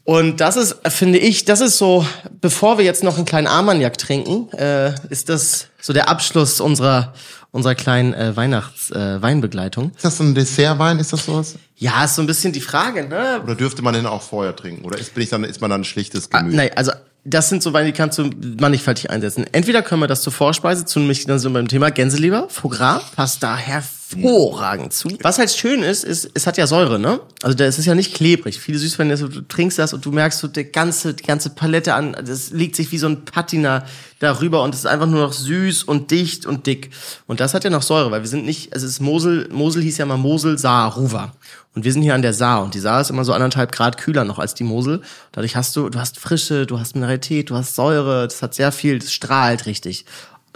[0.05, 2.05] Und das ist, finde ich, das ist so,
[2.41, 7.13] bevor wir jetzt noch einen kleinen Armagnac trinken, äh, ist das so der Abschluss unserer
[7.53, 9.93] unserer kleinen äh, Weihnachts äh.
[9.95, 10.99] Ist das so ein Dessertwein?
[10.99, 11.57] Ist das sowas?
[11.77, 13.41] Ja, ist so ein bisschen die Frage, ne?
[13.45, 14.85] Oder dürfte man den auch vorher trinken?
[14.87, 16.57] Oder ist, bin ich dann, ist man dann ein schlichtes Ah, Gemüse?
[16.57, 16.93] nein, also
[17.25, 19.47] das sind so Weine, die kannst du mannigfaltig einsetzen.
[19.53, 23.45] Entweder können wir das zur Vorspeise, zu nämlich dann so beim Thema Gänseleber, Foie passt
[23.45, 25.09] da hervorragend zu.
[25.21, 27.21] Was halt schön ist, ist, es hat ja Säure, ne?
[27.43, 28.59] Also da ist es ja nicht klebrig.
[28.59, 32.17] Viele Süßweine, du trinkst das und du merkst so die ganze, die ganze Palette an,
[32.25, 33.85] das liegt sich wie so ein Patina
[34.19, 36.91] darüber und es ist einfach nur noch süß und dicht und dick.
[37.29, 39.83] Und das hat ja noch Säure, weil wir sind nicht, also es ist Mosel, Mosel
[39.83, 41.33] hieß ja mal Mosel, Saar, Ruwer.
[41.75, 43.97] Und wir sind hier an der Saar und die Saar ist immer so anderthalb Grad
[43.97, 45.01] kühler noch als die Mosel.
[45.33, 48.73] Dadurch hast du, du hast Frische, du hast Mineralität, du hast Säure, das hat sehr
[48.73, 50.05] viel, das strahlt richtig.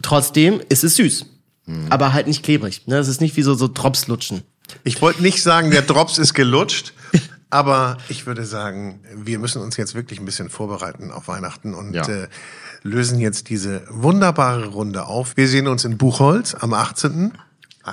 [0.03, 1.27] Trotzdem ist es süß.
[1.91, 2.87] Aber halt nicht klebrig.
[2.87, 2.97] Ne?
[2.99, 4.43] Es ist nicht wie so, so Dropslutschen.
[4.85, 6.93] Ich wollte nicht sagen, der Drops ist gelutscht,
[7.51, 11.93] aber ich würde sagen, wir müssen uns jetzt wirklich ein bisschen vorbereiten auf Weihnachten und
[11.95, 12.07] Ja.
[12.07, 12.29] äh,
[12.83, 15.37] lösen jetzt diese wunderbare Runde auf.
[15.37, 17.33] Wir sehen uns in Buchholz am 18.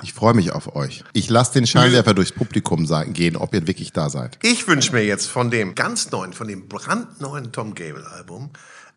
[0.01, 1.03] Ich freue mich auf euch.
[1.13, 4.39] Ich lasse den Scheinwerfer durchs Publikum sein, gehen, ob ihr wirklich da seid.
[4.41, 8.49] Ich wünsche mir jetzt von dem ganz neuen, von dem brandneuen Tom Gable Album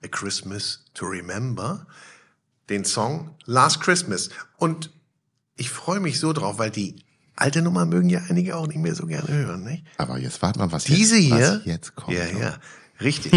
[0.04, 1.86] A Christmas to Remember
[2.68, 4.30] den Song Last Christmas.
[4.56, 4.90] Und
[5.56, 6.96] ich freue mich so drauf, weil die
[7.36, 9.84] alte Nummer mögen ja einige auch nicht mehr so gerne hören, nicht?
[9.98, 12.16] Aber jetzt warten wir, was Diese jetzt, hier, was jetzt kommt.
[12.16, 12.56] ja, ja,
[13.02, 13.32] richtig.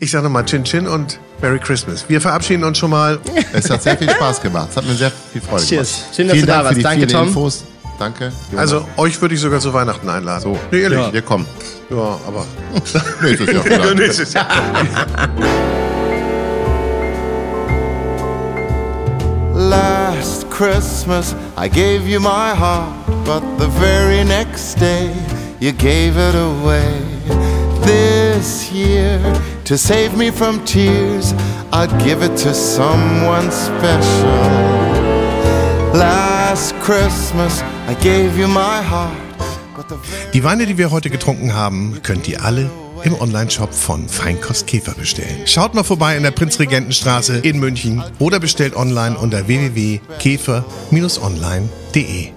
[0.00, 2.04] ich sage nochmal Chin Chin und Merry Christmas.
[2.08, 3.18] Wir verabschieden uns schon mal.
[3.52, 4.68] Es hat sehr viel Spaß gemacht.
[4.70, 5.92] Es hat mir sehr viel Freude Cheers.
[5.96, 6.16] gemacht.
[6.16, 6.78] Schön, dass Vielen du da Dank für warst.
[6.78, 7.28] die Danke, vielen Tom.
[7.28, 7.64] Infos.
[7.98, 8.32] Danke.
[8.50, 8.72] Jonas.
[8.72, 10.42] Also euch würde ich sogar zu Weihnachten einladen.
[10.42, 10.58] so.
[10.70, 11.12] Nee, ehrlich.
[11.12, 11.46] Wir kommen.
[11.90, 12.44] Ja, aber
[13.22, 13.94] Nächstes Jahr vielleicht.
[13.96, 14.48] nächstes Jahr.
[19.54, 22.92] Last Christmas I gave you my heart,
[23.24, 25.12] but the very next day
[25.60, 26.92] you gave it away.
[28.44, 29.18] This year,
[29.64, 31.32] to save me from tears,
[31.72, 34.28] I'd give it to someone special.
[35.94, 39.16] Last Christmas I gave you my heart,
[40.34, 42.70] Die Weine, die wir heute getrunken haben, könnt ihr alle
[43.02, 45.46] im Onlineshop von Feinkost Käfer bestellen.
[45.46, 52.28] Schaut mal vorbei in der Prinzregentenstraße in München oder bestellt online unter www.käfer-online.de.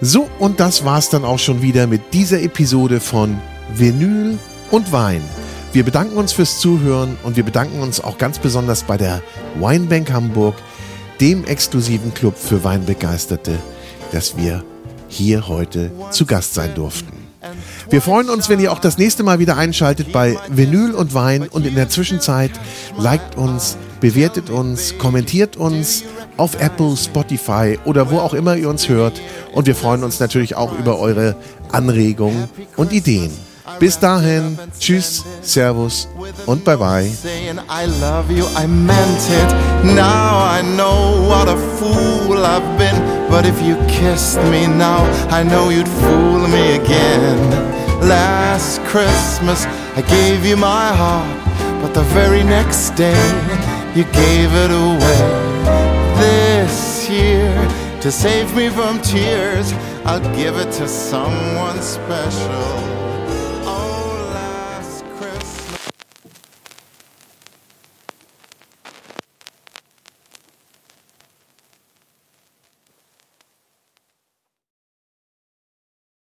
[0.00, 3.38] So, und das war's dann auch schon wieder mit dieser Episode von
[3.74, 4.38] Vinyl
[4.72, 5.22] und Wein.
[5.72, 9.22] Wir bedanken uns fürs Zuhören und wir bedanken uns auch ganz besonders bei der
[9.60, 10.56] Weinbank Hamburg,
[11.20, 13.58] dem exklusiven Club für Weinbegeisterte,
[14.10, 14.64] dass wir
[15.08, 17.12] hier heute zu Gast sein durften.
[17.90, 21.48] Wir freuen uns, wenn ihr auch das nächste Mal wieder einschaltet bei Vinyl und Wein
[21.48, 22.52] und in der Zwischenzeit
[22.98, 26.04] liked uns, bewertet uns, kommentiert uns
[26.36, 29.20] auf Apple, Spotify oder wo auch immer ihr uns hört
[29.52, 31.36] und wir freuen uns natürlich auch über eure
[31.72, 33.32] Anregungen und Ideen.
[33.78, 36.08] Bis dahin, tschüss, Servus
[36.46, 37.10] und bye bye.
[37.68, 39.94] I love you, I meant it.
[39.94, 43.22] Now I know what a fool I've been.
[43.30, 47.50] But if you kissed me now, I know you'd fool me again.
[48.06, 49.66] Last Christmas,
[49.96, 51.38] I gave you my heart.
[51.82, 53.24] But the very next day,
[53.94, 55.22] you gave it away.
[56.18, 57.52] This year,
[58.00, 59.72] to save me from tears,
[60.04, 63.11] I'll give it to someone special.